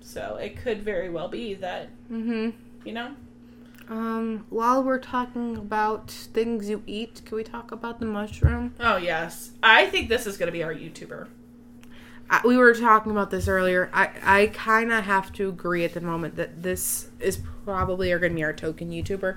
[0.00, 2.50] So it could very well be that Mm-hmm.
[2.84, 3.10] you know.
[3.88, 8.74] Um, while we're talking about things you eat, can we talk about the mushroom?
[8.80, 11.26] Oh yes, I think this is gonna be our YouTuber.
[12.30, 13.90] I, we were talking about this earlier.
[13.92, 18.22] I, I kind of have to agree at the moment that this is probably going
[18.22, 19.36] to be our token YouTuber.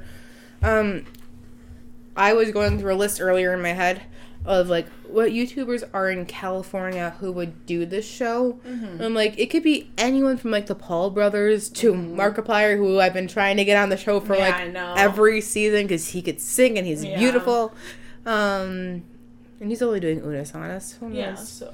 [0.61, 1.05] Um,
[2.15, 4.03] I was going through a list earlier in my head
[4.45, 8.59] of like what YouTubers are in California who would do this show.
[8.63, 12.99] And I'm like, it could be anyone from like the Paul brothers to Markiplier, who
[12.99, 16.21] I've been trying to get on the show for Yeah, like every season because he
[16.21, 17.17] could sing and he's Yeah.
[17.19, 17.73] beautiful.
[18.25, 19.03] Um,
[19.59, 20.95] and he's only doing Unus Annus.
[21.11, 21.35] Yeah.
[21.35, 21.73] So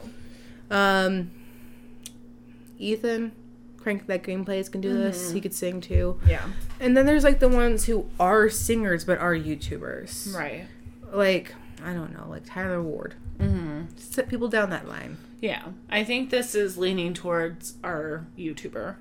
[0.73, 1.31] Um,
[2.79, 3.31] Ethan,
[3.77, 5.31] Crank That Green Plays can do this.
[5.31, 6.19] He could sing too.
[6.27, 6.43] yeah.
[6.79, 10.35] And then there's like the ones who are singers but are YouTubers.
[10.35, 10.65] Right.
[11.11, 11.53] Like
[11.83, 13.15] I don't know, like Tyler Ward.
[13.39, 13.83] Mm-hmm.
[13.97, 15.17] Sit people down that line.
[15.41, 18.95] Yeah, I think this is leaning towards our YouTuber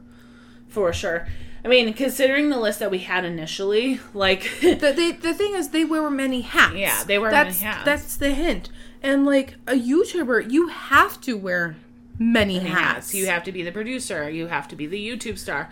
[0.66, 1.28] for sure.
[1.64, 5.68] I mean, considering the list that we had initially, like The, the, the thing is,
[5.68, 6.74] they wear many hats.
[6.74, 7.84] Yeah, they wear that's, many hats.
[7.84, 8.70] That's the hint.
[9.02, 11.76] And like a YouTuber, you have to wear
[12.18, 12.80] many, hats.
[12.80, 13.14] hats.
[13.14, 14.30] You have to be the producer.
[14.30, 15.68] You have to be the YouTube star.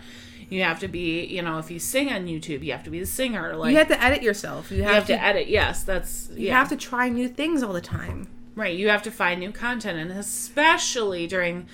[0.49, 2.99] You have to be, you know, if you sing on YouTube, you have to be
[2.99, 3.55] the singer.
[3.57, 4.71] Like You have to edit yourself.
[4.73, 5.13] You you have, have to.
[5.13, 5.49] to edit.
[5.49, 6.59] Yes, that's you yeah.
[6.59, 8.27] have to try new things all the time.
[8.57, 8.77] right.
[8.77, 11.67] You have to find new content, and especially during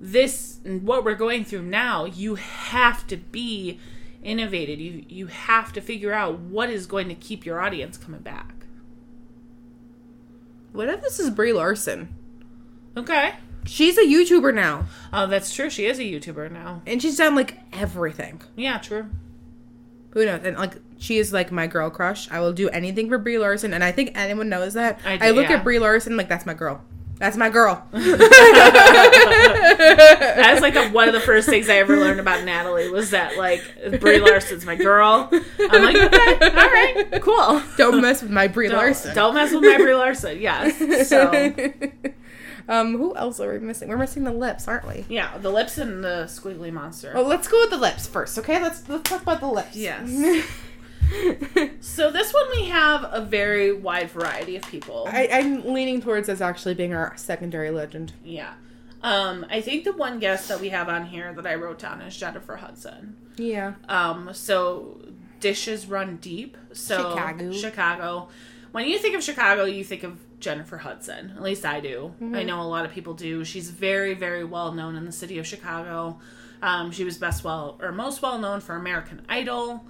[0.00, 3.80] this what we're going through now, you have to be
[4.22, 4.78] innovative.
[4.78, 8.61] You you have to figure out what is going to keep your audience coming back.
[10.72, 12.14] What if this is Brie Larson?
[12.96, 13.34] Okay.
[13.64, 15.70] She's a YouTuber now, Oh, that's true.
[15.70, 16.82] She is a YouTuber now.
[16.86, 18.42] and she's done like everything.
[18.56, 19.06] Yeah, true.
[20.10, 20.40] Who knows?
[20.44, 22.30] And like, she is like my girl crush.
[22.30, 25.00] I will do anything for Brie Larson, and I think anyone knows that.
[25.06, 25.56] I I, look yeah.
[25.56, 26.82] at Brie Larson like that's my girl.
[27.22, 27.86] That's my girl.
[27.92, 28.10] That's
[30.60, 33.62] like the, one of the first things I ever learned about Natalie was that like
[34.00, 35.28] Brie Larson's my girl.
[35.30, 37.62] I'm like, okay, all right, cool.
[37.76, 39.14] Don't mess with my Brie Don't, Larson.
[39.14, 40.40] don't mess with my Brie Larson.
[40.40, 41.08] Yes.
[41.08, 41.30] So
[42.68, 43.88] um, who else are we missing?
[43.88, 45.04] We're missing the lips, aren't we?
[45.08, 47.12] yeah, the lips and the squiggly monster.
[47.14, 48.60] Well, let's go with the lips first, okay?
[48.60, 49.76] Let's let's talk about the lips.
[49.76, 50.44] Yes.
[51.80, 55.06] So this one we have a very wide variety of people.
[55.10, 58.12] I, I'm leaning towards this actually being our secondary legend.
[58.24, 58.54] yeah.
[59.02, 62.00] Um, I think the one guest that we have on here that I wrote down
[62.02, 63.16] is Jennifer Hudson.
[63.36, 63.74] Yeah.
[63.88, 65.00] Um, so
[65.40, 66.56] dishes run deep.
[66.72, 67.52] So Chicago.
[67.52, 68.28] Chicago.
[68.70, 71.32] When you think of Chicago, you think of Jennifer Hudson.
[71.34, 72.14] At least I do.
[72.22, 72.36] Mm-hmm.
[72.36, 73.44] I know a lot of people do.
[73.44, 76.20] She's very, very well known in the city of Chicago.
[76.62, 79.84] Um, she was best well or most well known for American Idol.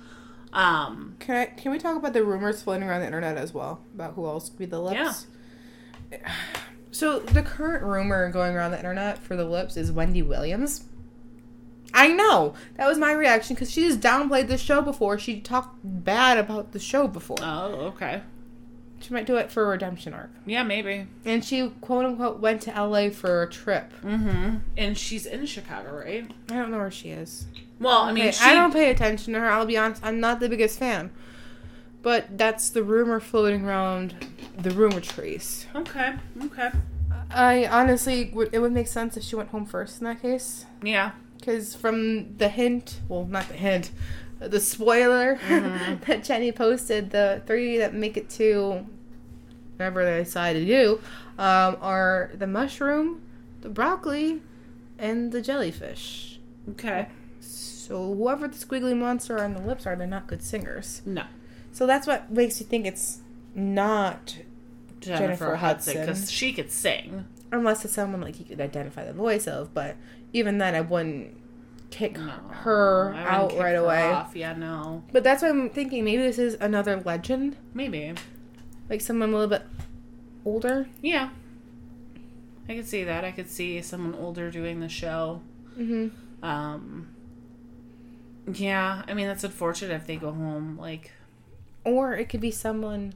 [0.52, 3.80] Um, Can I, can we talk about the rumors floating around the internet as well
[3.94, 5.26] about who else could be the lips?
[6.10, 6.18] Yeah.
[6.94, 10.84] So the current rumor going around the internet for the lips is Wendy Williams.
[11.94, 15.18] I know that was my reaction because she just downplayed the show before.
[15.18, 17.38] She talked bad about the show before.
[17.40, 18.20] oh, okay.
[19.00, 20.30] She might do it for a redemption arc.
[20.44, 21.06] Yeah, maybe.
[21.24, 23.90] And she quote unquote went to LA for a trip.
[24.02, 24.58] Mm-hmm.
[24.76, 26.30] And she's in Chicago, right?
[26.50, 27.46] I don't know where she is.
[27.80, 29.50] Well, I mean, Okay, she, I don't pay attention to her.
[29.50, 30.04] I'll be honest.
[30.04, 31.10] I'm not the biggest fan.
[32.02, 34.14] But that's the rumor floating around
[34.58, 35.66] the rumor trees.
[35.74, 36.14] Okay.
[36.44, 36.70] Okay.
[37.30, 38.50] I honestly would.
[38.52, 41.12] It would make sense if she went home first in that case, Yeah.
[41.38, 43.90] because from the hint, well, not the hint,
[44.40, 45.38] the spoiler
[46.06, 48.84] that Jenny posted, the three that make it to
[49.76, 51.00] whatever they decide to do
[51.38, 53.22] um, are the mushroom,
[53.62, 54.42] the broccoli,
[54.98, 56.40] and the jellyfish.
[56.72, 57.06] Okay.
[57.92, 61.02] So whoever the squiggly monster on the lips are, they're not good singers.
[61.04, 61.24] No.
[61.72, 63.20] So that's what makes you think it's
[63.54, 64.38] not
[65.00, 67.26] Jennifer, Jennifer Hudson, because she could sing.
[67.50, 69.74] unless it's someone like you could identify the voice of.
[69.74, 69.96] But
[70.32, 71.36] even then, I wouldn't
[71.90, 74.02] kick No, her I wouldn't out kick right her away.
[74.10, 74.34] Off.
[74.34, 78.14] Yeah, no, But that's why I'm thinking maybe this is another legend, maybe.
[78.88, 79.66] like someone a little bit
[80.46, 80.88] older.
[81.02, 81.28] Yeah,
[82.70, 83.22] I could see that.
[83.22, 85.42] I could see someone older doing the show.
[85.78, 86.08] Mm-hmm.
[86.42, 87.08] Um,
[88.52, 90.76] yeah, I mean that's unfortunate if they go home.
[90.78, 91.12] Like,
[91.84, 93.14] Or it could be someone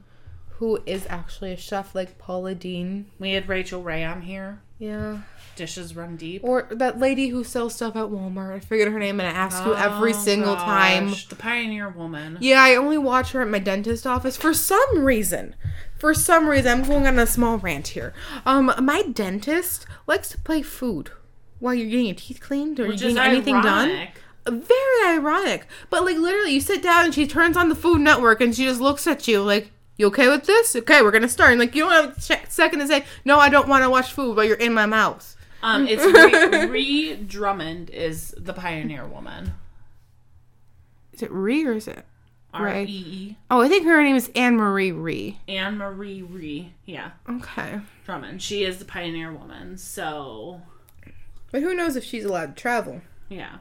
[0.49, 3.05] who is actually a chef, like Paula Deen.
[3.19, 4.61] we had Rachael Ray on here.
[4.79, 5.19] Yeah.
[5.55, 6.43] Dishes run deep.
[6.43, 8.53] Or that lady who sells stuff at Walmart.
[8.55, 11.09] I forget her name and I ask you every Oh, single time.
[11.29, 12.37] The Pioneer Woman.
[12.41, 15.55] Yeah, I only watch her at my dentist office for some reason.
[15.97, 18.13] For some reason, I'm going on a small rant here.
[18.45, 21.09] Um, my dentist likes to play food
[21.59, 24.09] while you're getting your teeth cleaned or Which you're getting anything done.
[24.49, 25.67] Very ironic.
[25.89, 28.65] But like literally, you sit down and she turns on the Food Network and she
[28.65, 30.75] just looks at you like, "You okay with this?
[30.75, 33.49] Okay, we're gonna start." And like you don't have a second to say, "No, I
[33.49, 36.03] don't want to watch food while you're in my mouth." Um, it's
[36.63, 39.53] Ree, Ree Drummond is the Pioneer Woman.
[41.13, 42.05] Is it Ree or is it?
[42.53, 42.83] R E.
[42.85, 45.39] E Oh, I think her name is Anne Marie Ree.
[45.47, 46.73] Anne Marie Ree.
[46.85, 47.81] Yeah, Okay.
[48.05, 48.41] Drummond.
[48.41, 49.77] She is the Pioneer Woman.
[49.77, 50.61] So
[51.51, 53.01] But who knows if she's allowed to travel?
[53.29, 53.57] yeah,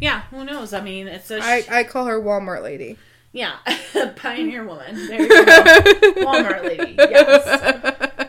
[0.00, 0.22] yeah.
[0.30, 0.72] Who knows?
[0.72, 2.98] I mean, it's a sh- I, I call her Walmart lady.
[3.32, 3.56] yeah,
[4.16, 4.94] Pioneer Woman.
[5.08, 5.44] There you go,
[6.24, 6.94] Walmart lady.
[6.98, 8.28] Yes,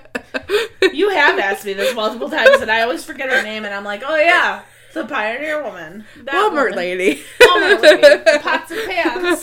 [0.93, 3.83] you have asked me this multiple times, and I always forget her name, and I'm
[3.83, 4.61] like, oh yeah,
[4.93, 6.05] the Pioneer Woman.
[6.23, 6.75] That Walmart woman.
[6.75, 7.21] lady.
[7.41, 8.01] Walmart lady.
[8.01, 9.39] The pots and pans.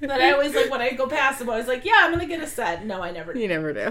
[0.00, 1.48] That I always like when I go past them.
[1.50, 2.84] I was like, yeah, I'm gonna get a set.
[2.84, 3.32] No, I never.
[3.32, 3.38] do.
[3.40, 3.84] you never do.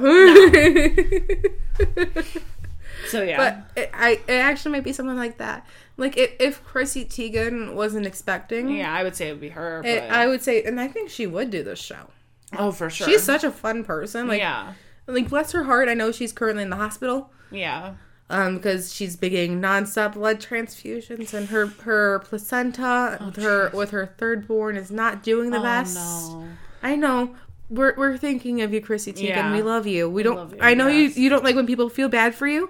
[3.09, 5.65] So yeah, But it, I, it actually might be something like that.
[5.97, 9.81] Like if, if Chrissy Teigen wasn't expecting, yeah, I would say it would be her.
[9.81, 12.09] But, it, I would say, and I think she would do this show.
[12.57, 13.07] oh, for sure.
[13.07, 14.27] She's such a fun person.
[14.27, 14.73] Like, yeah,
[15.07, 15.89] like bless her heart.
[15.89, 17.31] I know she's currently in the hospital.
[17.51, 17.95] yeah.
[18.29, 24.05] Um, because she's beginning nonstop blood transfusions, and her her placenta with her with her
[24.17, 25.95] third born is not doing the oh best.
[25.95, 26.45] no.
[26.83, 27.35] I know.
[27.69, 29.29] We're, we're thinking of you, Chrissy Teigen.
[29.29, 29.53] Yeah.
[29.53, 30.09] We love you.
[30.09, 30.51] We don't.
[30.51, 31.17] you, I know yes.
[31.17, 31.23] you.
[31.23, 32.69] You don't like when people feel bad for you.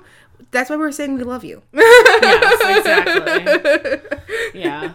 [0.52, 1.62] That's why we're saying we love you.
[1.74, 4.18] Yes, exactly.
[4.54, 4.94] Yeah.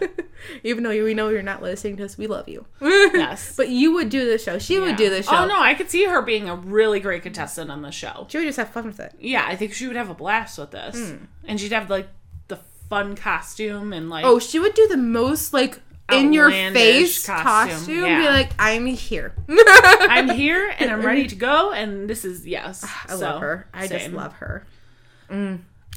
[0.64, 2.66] Even though we know you're not listening to us, we love you.
[2.80, 3.54] Yes.
[3.56, 4.58] But you would do the show.
[4.58, 5.36] She would do the oh, show.
[5.36, 8.26] Oh no, I could see her being a really great contestant on the show.
[8.28, 9.14] She would just have fun with it.
[9.20, 11.24] Yeah, I think she would have a blast with this, hmm.
[11.44, 12.08] and she'd have like
[12.48, 12.56] the
[12.88, 15.78] fun costume and like Oh, she would do the most like
[16.10, 17.76] in your face costume.
[17.76, 19.34] costume, Be like, I'm here.
[19.48, 22.84] I'm here and I'm ready to go, and this is yes.
[23.08, 23.68] I love her.
[23.72, 24.66] I just love her.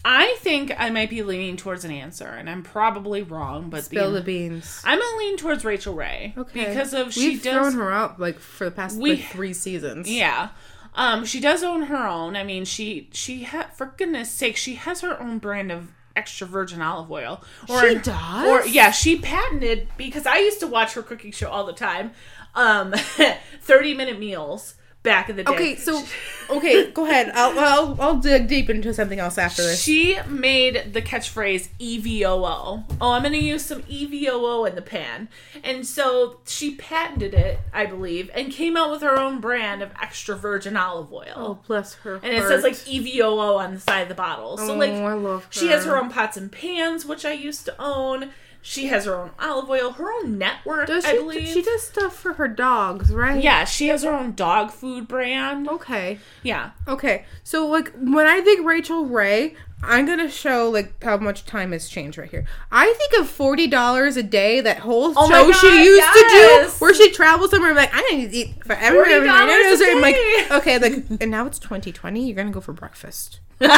[0.07, 4.11] I think I might be leaning towards an answer, and I'm probably wrong, but Spill
[4.11, 4.81] the, the beans.
[4.85, 6.65] I'm gonna lean towards Rachael Ray Okay.
[6.67, 9.53] because of she We've does thrown her out like for the past We- like three
[9.53, 10.09] seasons.
[10.09, 10.49] Yeah.
[10.93, 12.35] Um, she does own her own.
[12.35, 16.47] I mean, she she ha- for goodness sake, she has her own brand of extra
[16.47, 17.43] virgin olive oil.
[17.67, 18.47] Or, She does?
[18.47, 22.11] Or yeah, she patented because I used to watch her cooking show all the time.
[22.53, 22.93] Um,
[23.61, 24.75] thirty minute meals.
[25.05, 25.53] Back in the day.
[25.53, 26.03] Okay, so
[26.49, 27.31] okay, go ahead.
[27.33, 29.81] I'll, I'll I'll dig deep into something else after this.
[29.81, 32.83] She made the catchphrase EVOO.
[33.01, 35.29] Oh, I'm going to use some EVOO in the pan.
[35.63, 39.91] And so she patented it, I believe, and came out with her own brand of
[40.01, 41.33] extra virgin olive oil.
[41.35, 42.15] Oh, bless her.
[42.15, 44.57] and it says like EVOO on the side of the bottle.
[44.57, 47.65] So, Oh, like, I love she has her own pots and pans, which I used
[47.65, 48.31] to own.
[48.67, 51.17] She has her own olive oil, her own network, does I she?
[51.19, 51.47] believe.
[51.47, 53.39] She does stuff for her dogs, right?
[53.41, 55.69] Yeah, she has her own dog food brand.
[55.69, 56.17] Okay.
[56.41, 56.71] Yeah.
[56.87, 57.25] Okay.
[57.43, 59.55] So like when I think Rachael Ray,
[59.87, 62.45] I'm gonna show like how much time has changed right here.
[62.71, 66.19] I think of forty dollars a day that whole Oh show she God, used to
[66.29, 67.71] do, where she travels somewhere.
[67.71, 69.49] I'm like, I need to eat for every every night.
[69.49, 70.15] $40 a I'm like,
[70.51, 72.25] okay, like, and now it's 2020.
[72.25, 73.39] You're gonna go for breakfast.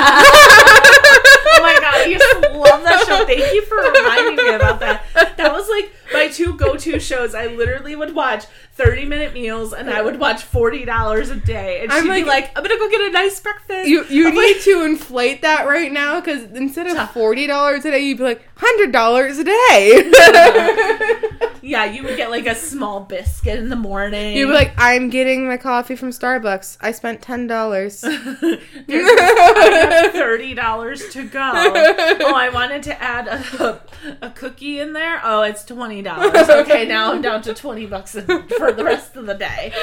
[1.50, 3.26] Oh my god, I used to love that show.
[3.26, 5.04] Thank you for reminding me about that.
[5.38, 7.34] That was like my two go-to shows.
[7.34, 8.46] I literally would watch
[8.78, 11.82] 30-minute meals and I would watch $40 a day.
[11.82, 13.88] And I'm she'd be like- like, I'm gonna go get a nice breakfast.
[13.88, 17.86] You you I'm need like, to inflate that right now because instead of forty dollars
[17.86, 20.12] a day, you'd be like hundred dollars a day.
[21.68, 24.38] Yeah, you would get like a small biscuit in the morning.
[24.38, 26.78] You'd be like, I'm getting my coffee from Starbucks.
[26.80, 28.00] I spent ten dollars.
[28.88, 31.52] Thirty dollars to go.
[31.54, 33.82] Oh, I wanted to add a,
[34.22, 35.20] a cookie in there.
[35.22, 36.48] Oh, it's twenty dollars.
[36.50, 39.74] Okay, now I'm down to twenty bucks for the rest of the day.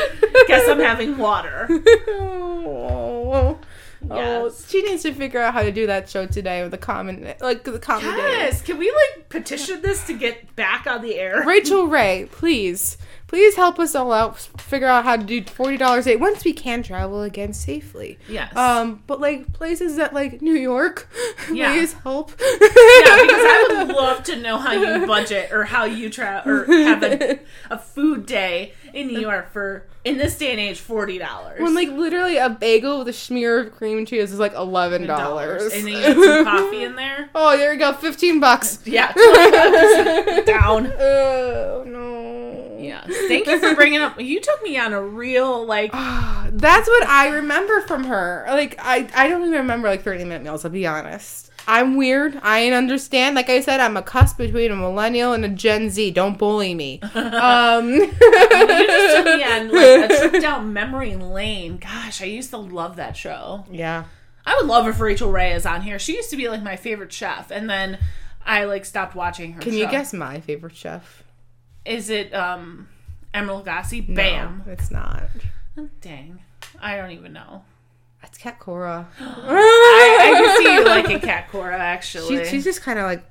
[0.49, 1.69] Guess I'm having water.
[2.09, 3.59] oh,
[4.11, 4.69] oh, Yes.
[4.71, 7.65] she needs to figure out how to do that show today with the common, like
[7.65, 8.19] the common days.
[8.37, 11.43] Yes, can we like petition this to get back on the air?
[11.47, 12.97] Rachael Ray, please,
[13.27, 14.39] please help us all out.
[14.39, 18.19] Figure out how to do forty dollars a day once we can travel again safely.
[18.29, 18.55] Yes.
[18.57, 21.09] Um, but like places that like New York,
[21.53, 21.73] Yeah.
[21.73, 22.31] please help.
[22.41, 26.65] yeah, because I would love to know how you budget or how you travel or
[26.67, 27.39] have a,
[27.71, 31.61] a food day in New York for in this day and age forty dollars.
[31.61, 35.73] When like literally a bagel with a smear of cream cheese is like eleven dollars.
[35.73, 37.29] and then you get some coffee in there.
[37.35, 38.79] oh, there you go, fifteen bucks.
[38.85, 39.13] Yeah,
[40.47, 40.93] down.
[40.99, 42.79] Oh no.
[42.79, 43.05] Yeah.
[43.29, 44.21] Thank you for bringing up.
[44.21, 45.93] You took me on a real like.
[46.53, 48.45] That's what I remember from her.
[48.49, 50.65] Like I, I don't even remember like thirty minute meals.
[50.65, 51.51] I'll be honest.
[51.67, 52.39] I'm weird.
[52.43, 53.35] I understand.
[53.37, 56.11] Like I said, I'm a cusp between a millennial and a Gen Z.
[56.13, 57.01] Don't bully me.
[57.15, 61.79] Um, You just took me on like a trip down memory lane.
[61.79, 63.65] Gosh, I used to love that show.
[63.71, 64.05] yeah.
[64.47, 65.99] I would love if Rachael Ray is on here.
[65.99, 67.99] She used to be like my favorite chef, and then
[68.45, 69.61] I like stopped watching her.
[69.63, 71.25] Can you guess my favorite chef?
[71.87, 72.89] Is it um
[73.33, 74.15] Emeril Lagasse?
[74.15, 74.65] Bam.
[74.67, 75.23] No, it's not.
[76.03, 76.43] Dang.
[76.79, 77.65] I don't even know.
[78.29, 79.09] It's Cat Cora.
[79.21, 82.45] I, I can see you liking Cat Cora actually.
[82.45, 83.25] She, she's just kind of like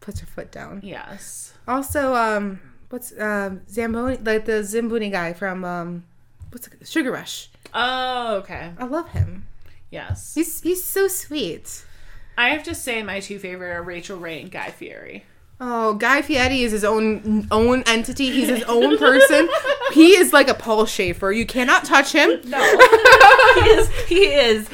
[0.00, 0.80] puts her foot down.
[0.82, 1.54] yes.
[1.66, 2.60] Also, um,
[2.90, 6.04] what's um Zamboni like the Zamboni guy from um,
[6.50, 7.50] what's it, Sugar Rush?
[7.72, 8.72] Oh, okay.
[8.78, 9.46] I love him.
[9.90, 10.34] Yes.
[10.34, 11.84] He's he's so sweet.
[12.36, 15.24] I have to say my two favorite are Rachael Ray and Guy Fieri.
[15.60, 18.30] Oh, Guy Fieri is his own own entity.
[18.30, 19.48] He's his own person.
[19.92, 21.30] he is like a Paul Schaefer.
[21.32, 22.40] You cannot touch him.
[22.54, 22.60] No.
[23.62, 24.68] he is he is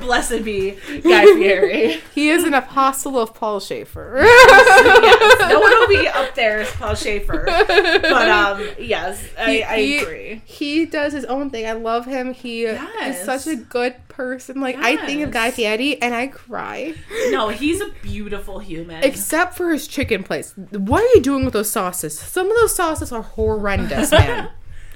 [0.00, 2.00] blessed be Guy Fieri.
[2.14, 4.20] He is an apostle of Paul Schaefer.
[4.24, 5.50] yes.
[5.50, 7.44] No one will be up there as Paul Schaefer.
[7.46, 10.42] But um yes, I, I he, agree.
[10.44, 11.66] He does his own thing.
[11.66, 12.32] I love him.
[12.34, 13.18] He Yes.
[13.20, 14.60] is such a good person.
[14.60, 15.56] Like I think of Guy Yes.
[15.56, 16.94] Fieri and I cry.
[17.30, 19.02] No, he's a beautiful human.
[19.04, 20.54] Except for his chicken place.
[20.70, 22.18] What are you doing with those sauces?
[22.18, 24.50] Some of those sauces are horrendous, man.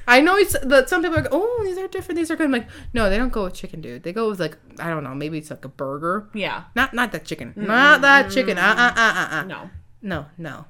[0.09, 2.16] I know it's that some people are like, oh, these are different.
[2.16, 2.46] These are good.
[2.46, 4.02] I'm like, no, they don't go with chicken, dude.
[4.02, 6.28] They go with like, I don't know, maybe it's like a burger.
[6.34, 6.64] yeah.
[6.74, 7.52] Not not that chicken.
[7.54, 8.59] Not that chicken.
[8.59, 9.42] Uh uh uh uh uh.
[9.44, 9.70] No.
[10.02, 10.64] No no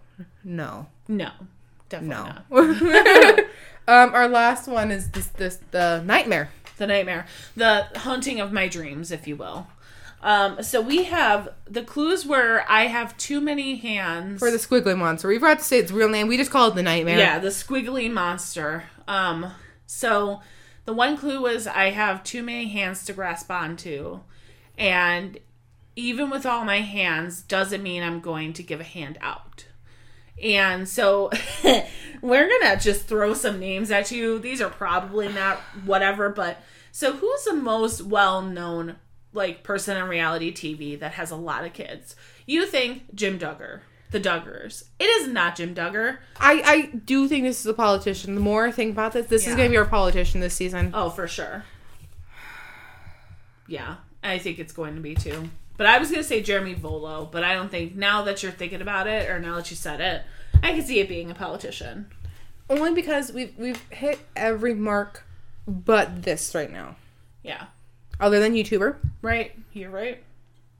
[0.44, 1.30] no No.
[1.88, 2.62] Definitely no.
[2.66, 3.38] not.
[3.88, 6.50] um, our last one is this this the nightmare.
[6.76, 7.26] the nightmare,
[7.56, 9.66] the haunting of my dreams, if you will.
[10.20, 14.40] Um, so we have the clues where I have too many hands.
[14.40, 15.28] For the squiggly monster.
[15.28, 16.26] We forgot to say its real name.
[16.28, 17.18] We just call it the nightmare.
[17.18, 18.84] yeah, the squiggly monster.
[19.08, 19.52] Um,
[19.86, 20.40] so
[20.84, 24.20] the one clue was I have too many hands to grasp onto,
[24.76, 25.38] and
[25.96, 29.66] even with all my hands, doesn't mean I'm going to give a hand out.
[30.42, 31.30] And so
[32.22, 34.38] we're gonna just throw some names at you.
[34.38, 38.96] These are probably not whatever, but so who's the most well known
[39.32, 42.14] like person on reality TV that has a lot of kids?
[42.46, 43.80] You think Jim Duggar,
[44.10, 44.84] the Duggars.
[44.98, 46.18] It is not Jim Duggar.
[46.38, 48.34] I, I do think this is a politician.
[48.34, 50.90] The more I think about this, this is going to be our politician this season.
[50.94, 51.64] Oh, for sure.
[53.66, 55.50] Yeah, I think it's going to be too.
[55.76, 58.50] But I was going to say Jeremy Vuolo, but I don't think now that you're
[58.52, 60.22] thinking about it or now that you said it,
[60.62, 62.10] I can see it being a politician.
[62.70, 65.24] Only because we've we've hit every mark
[65.66, 66.96] but this right now.
[67.42, 67.66] Yeah.
[68.20, 69.52] Other than YouTuber, Right.
[69.72, 70.22] You're right.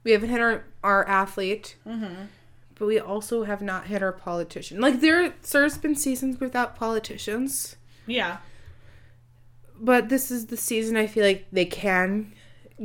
[0.03, 2.23] we haven't hit our our athlete, Mm-hmm.
[2.79, 4.79] But we also have not had our politician.
[4.81, 7.75] Like there, there's been seasons without politicians,
[8.07, 8.37] Yeah.
[9.79, 10.97] but this is the season.
[10.97, 12.33] I feel like they can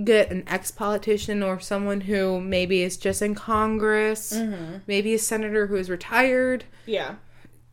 [0.05, 4.79] get an ex politician or someone who maybe is just in Congress, Mm-hmm.
[4.87, 6.65] maybe a senator who is retired.
[6.87, 7.15] Yeah.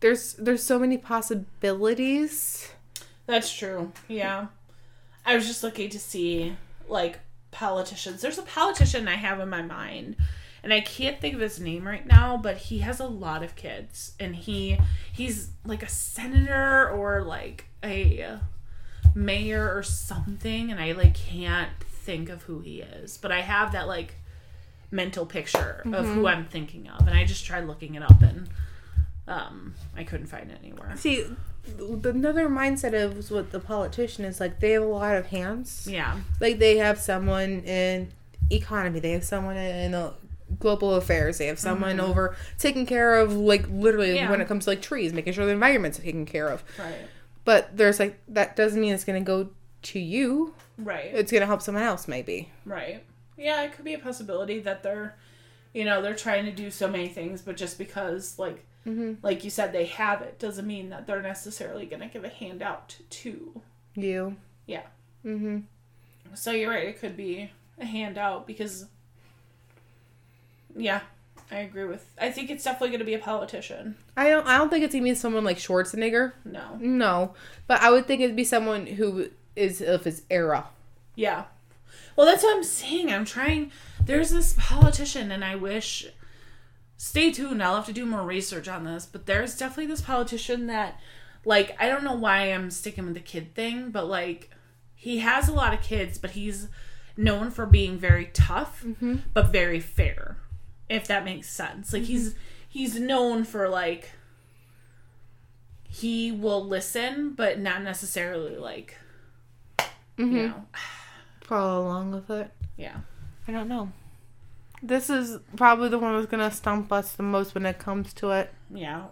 [0.01, 2.69] There's there's so many possibilities.
[3.27, 3.91] That's true.
[4.07, 4.47] Yeah.
[5.25, 6.55] I was just looking to see
[6.87, 7.19] like
[7.51, 8.21] politicians.
[8.21, 10.15] There's a politician I have in my mind
[10.63, 13.55] and I can't think of his name right now, but he has a lot of
[13.55, 14.77] kids and he
[15.11, 18.39] he's like a senator or like a
[19.15, 23.71] mayor or something and I like can't think of who he is, but I have
[23.71, 24.15] that like
[24.91, 28.49] mental picture of who I'm thinking of and I just tried looking it up and
[29.27, 30.95] um I couldn't find it anywhere.
[30.97, 31.25] See,
[31.77, 35.87] another mindset of what the politician is like they have a lot of hands.
[35.89, 36.19] Yeah.
[36.39, 38.11] Like they have someone in
[38.49, 40.11] economy, they have someone in uh,
[40.59, 44.15] global affairs, they have someone over taking care of like literally Mm-hmm.
[44.17, 44.31] Yeah.
[44.31, 46.63] when it comes to like trees, making sure the environment's taken care of.
[46.77, 47.07] Right.
[47.45, 49.49] But there's like that doesn't mean it's gonna go
[49.83, 50.53] to you.
[50.77, 51.05] Right.
[51.13, 52.49] It's gonna help someone else maybe.
[52.65, 53.03] Right.
[53.37, 55.15] Yeah, it could be a possibility that they're,
[55.73, 58.63] you know, they're trying to do so many things, but just because, like,
[59.23, 62.29] like you said, they have it doesn't mean that they're necessarily going to give a
[62.29, 63.61] handout to.
[63.95, 64.35] You.
[64.67, 64.83] Yeah.
[65.25, 65.59] Mm-hmm.
[66.35, 66.87] So you're right.
[66.87, 68.85] It could be a handout because.
[70.75, 71.01] Yeah,
[71.51, 72.05] I agree with.
[72.19, 73.95] I think it's definitely going to be a politician.
[74.15, 76.33] I don't I don't think it's gonna be someone like Schwarzenegger.
[76.45, 76.77] No.
[76.79, 77.33] No.
[77.67, 80.67] But I would think it'd be someone who is of his era.
[81.15, 81.45] Yeah.
[82.15, 83.11] Well, that's what I'm saying.
[83.11, 83.71] I'm trying.
[84.03, 86.07] There's this politician, and I wish.
[86.97, 87.63] Stay tuned.
[87.63, 89.05] I'll have to do more research on this.
[89.05, 90.99] But there's definitely this politician that,
[91.43, 94.51] like, I don't know why I'm sticking with the kid thing, but like,
[94.93, 96.67] he has a lot of kids, but he's
[97.17, 99.15] known for being very tough, mm-hmm.
[99.33, 100.37] but very fair.
[100.91, 101.93] If that makes sense.
[101.93, 102.11] Like mm-hmm.
[102.11, 102.35] he's
[102.67, 104.11] he's known for like.
[105.83, 108.97] He will listen, but not necessarily like.
[110.17, 110.35] You mm-hmm.
[110.35, 110.65] know.
[111.43, 112.51] Follow along with it.
[112.77, 112.97] Yeah.
[113.47, 113.91] I don't know.
[114.83, 118.31] This is probably the one that's gonna stump us the most when it comes to
[118.31, 118.53] it.
[118.73, 119.07] Yeah.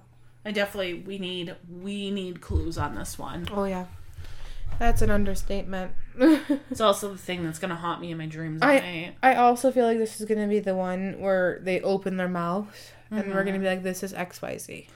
[0.45, 3.47] I definitely we need we need clues on this one.
[3.51, 3.85] Oh yeah,
[4.77, 5.91] that's an understatement.
[6.71, 9.15] It's also the thing that's gonna haunt me in my dreams I- night.
[9.23, 12.93] I also feel like this is gonna be the one where they open their mouth
[13.11, 13.65] and we're gonna be mm-hmm.
[13.65, 14.87] like, "This is X Y Z.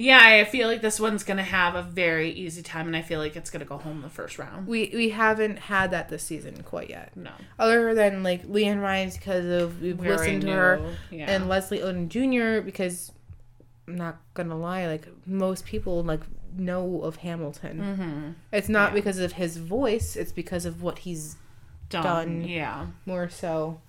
[0.00, 3.18] Yeah, I feel like this one's gonna have a very easy time, and I feel
[3.18, 4.68] like it's gonna go home the first round.
[4.68, 9.16] We we haven't had that this season quite yet, No, other than like LeAnn Rimes
[9.16, 12.64] because of we've listened to her, Yeah, and Leslie Odom Jr.
[12.64, 13.10] because
[13.88, 16.20] I'm not gonna lie, like most people like
[16.56, 17.78] know of Hamilton.
[17.80, 18.30] mm-hmm.
[18.52, 18.94] It's not Yeah.
[18.94, 21.36] because of his voice; it's because of what he's
[21.88, 22.02] done.
[22.04, 22.44] done.
[22.44, 23.80] Yeah, more so.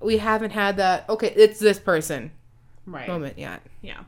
[0.00, 1.08] We haven't had that.
[1.08, 2.32] Okay, it's this person
[2.86, 3.08] right.
[3.08, 3.62] moment yet.
[3.80, 4.00] Yeah,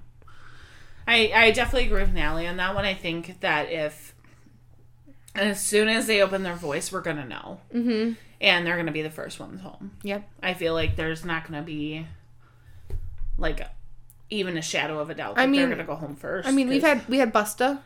[1.06, 2.84] I I definitely agree with Natalie on that one.
[2.84, 4.14] I think that if
[5.34, 8.12] as soon as they open their voice, we're gonna know, Mm-hmm.
[8.40, 9.92] and they're gonna be the first ones home.
[10.02, 10.28] Yep.
[10.42, 12.06] I feel like there's not to be
[13.38, 13.66] like
[14.34, 16.46] even a shadow of a doubt that I they're going to go home first.
[16.48, 17.80] I mean, we've 'cause had we had Busta,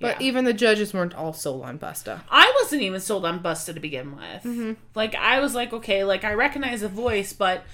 [0.00, 0.26] but Yeah.
[0.28, 2.20] even the judges weren't all sold on Busta.
[2.30, 4.42] I wasn't even sold on Busta to begin with.
[4.44, 4.72] Mm-hmm.
[4.94, 7.64] Like I was like, okay, like I recognize the voice, but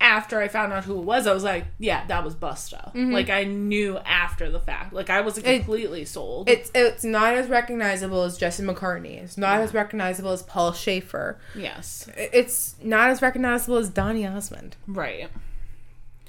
[0.00, 2.90] after I found out who it was, I was like, yeah, that was Busta.
[2.94, 4.92] Like I knew after the fact.
[4.92, 5.54] Like I wasn't Mm-hmm.
[5.54, 6.50] It- completely sold.
[6.50, 9.22] It's it's not as recognizable as Jesse McCartney.
[9.22, 11.38] It's not as recognizable as Paul Shaffer.
[11.54, 14.76] yes, It's not as recognizable as Donny Osmond.
[14.86, 15.30] right.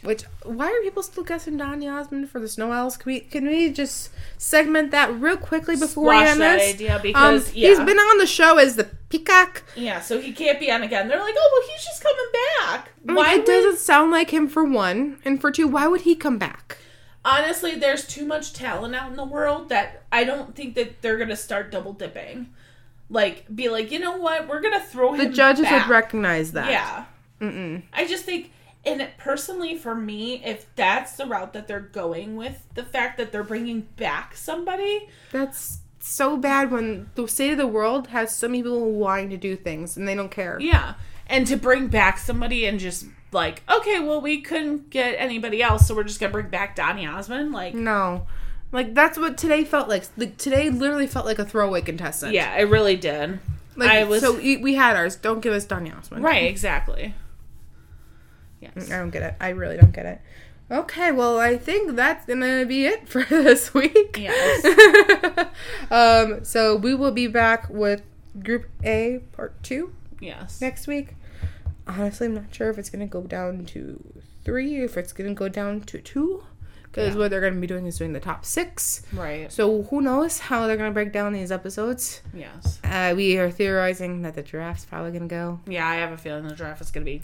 [0.06, 2.96] Which why are people still guessing Donny Osmond for the Snow Owls?
[2.98, 6.74] Can we can we just segment that real quickly before we Squash end that this?
[6.76, 9.64] idea Um, because he's yeah, been on the show as the peacock.
[9.76, 10.00] yeah.
[10.02, 11.08] So he can't be on again.
[11.08, 12.26] They're like, oh well, he's just coming
[12.62, 12.90] back.
[13.04, 16.16] Why it would- doesn't sound like him for one, and for two, why would he
[16.16, 16.78] come back?
[17.28, 21.18] honestly, there's too much talent out in the world that I don't think that they're
[21.18, 22.50] gonna start double dipping.
[23.10, 24.48] Like, be like, you know what?
[24.48, 25.34] We're gonna throw The him.
[25.34, 25.88] judges back.
[25.88, 26.70] would recognize that.
[26.70, 27.06] Yeah,
[27.42, 27.82] Mm-mm.
[27.94, 28.52] I just think,
[28.86, 33.32] and personally, for me, if that's the route that they're going with, the fact that
[33.32, 38.48] they're bringing back somebody, That's so bad when the state of the world has so
[38.48, 40.58] many people wanting to do things and they don't care.
[40.60, 40.94] yeah,
[41.28, 45.88] and to bring back somebody and just like, okay, well, we couldn't get anybody else,
[45.88, 47.74] so we're just gonna bring back Donny Osmond, like.
[47.74, 48.28] No.
[48.72, 50.04] Like that's what today felt like.
[50.18, 52.34] Like today literally felt like a throwaway contestant.
[52.34, 53.40] Yeah, it really did.
[53.76, 55.16] Like I was- so we, we had ours.
[55.16, 56.24] Don't give us Donny Osmond.
[56.24, 57.14] Right, exactly.
[58.76, 58.92] Yes.
[58.92, 59.36] I don't get it.
[59.40, 60.22] I really don't get it.
[60.72, 64.18] Okay, well, I think that's gonna be it for this week.
[64.20, 65.48] Yes.
[65.92, 68.02] um, so we will be back with
[68.44, 70.62] Group A Part Two Yes.
[70.62, 71.16] next week.
[71.88, 74.04] Honestly, I'm not sure if it's gonna go down to
[74.44, 76.44] three, if it's gonna go down to two,
[76.84, 77.20] because Yeah.
[77.20, 79.04] what they're gonna be doing is doing the top six.
[79.14, 79.52] Right.
[79.52, 82.22] So who knows how they're gonna break down these episodes?
[82.34, 82.80] Yes.
[82.84, 85.60] Uh, we are theorizing that the giraffe's probably gonna go.
[85.68, 87.22] Yeah, I have a feeling the draft is gonna be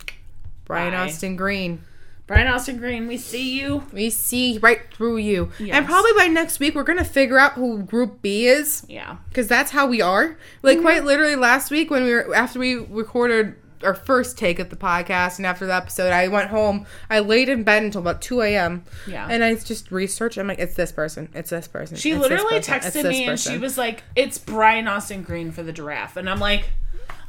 [0.71, 1.05] Brian Bye.
[1.05, 1.81] Austin Green.
[2.27, 3.07] Brian Austin Green.
[3.07, 3.83] We see you.
[3.91, 5.51] We see right through you.
[5.59, 5.75] Yes.
[5.75, 9.17] And probably by next week, we're going to figure out who Group B is Yeah.
[9.27, 10.37] because that's how we are.
[10.61, 10.85] Like, mm-hmm.
[10.85, 14.75] quite literally, last week when we were, after we recorded our first take of the
[14.77, 16.85] podcast and after the episode, I went home.
[17.09, 18.85] I laid in bed until about 2 a.m.
[19.07, 19.27] Yeah.
[19.29, 20.37] And I just researched.
[20.37, 21.27] I'm like, it's this person.
[21.33, 21.97] It's this person.
[21.97, 25.73] She literally person, texted me and she was like, "It's Brian Austin Green for the
[25.73, 26.69] giraffe," and I'm like,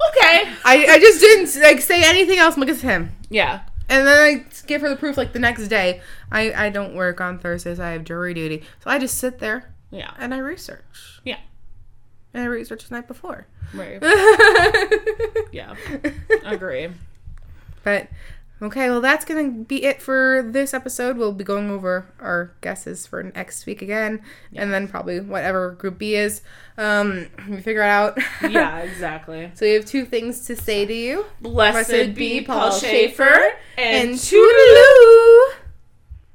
[0.08, 2.54] "Okay." I, I just didn't like say anything else.
[2.54, 3.14] I'm him.
[3.30, 3.60] Yeah.
[3.88, 6.00] And then I give her the proof like the next day.
[6.30, 7.78] I, I don't work on Thursdays.
[7.78, 8.62] I have jury duty.
[8.82, 10.12] So I just sit there Yeah.
[10.18, 11.20] and I research.
[11.24, 11.38] Yeah.
[12.32, 13.46] And I researched the night before.
[13.74, 14.02] Right.
[15.52, 15.74] Yeah.
[16.44, 16.88] Agree.
[18.62, 21.16] Okay, well that's gonna be it for this episode.
[21.16, 24.22] We'll be going over our guesses for next week again,
[24.54, 26.42] and then probably whatever group B is.
[26.78, 28.18] Um, we figure it out.
[28.48, 28.78] Yeah.
[28.78, 29.50] Exactly.
[29.54, 31.26] so we have two things to say to you.
[31.40, 35.21] Blessed, Blessed be be Paul Shaffer and and Toodaloo.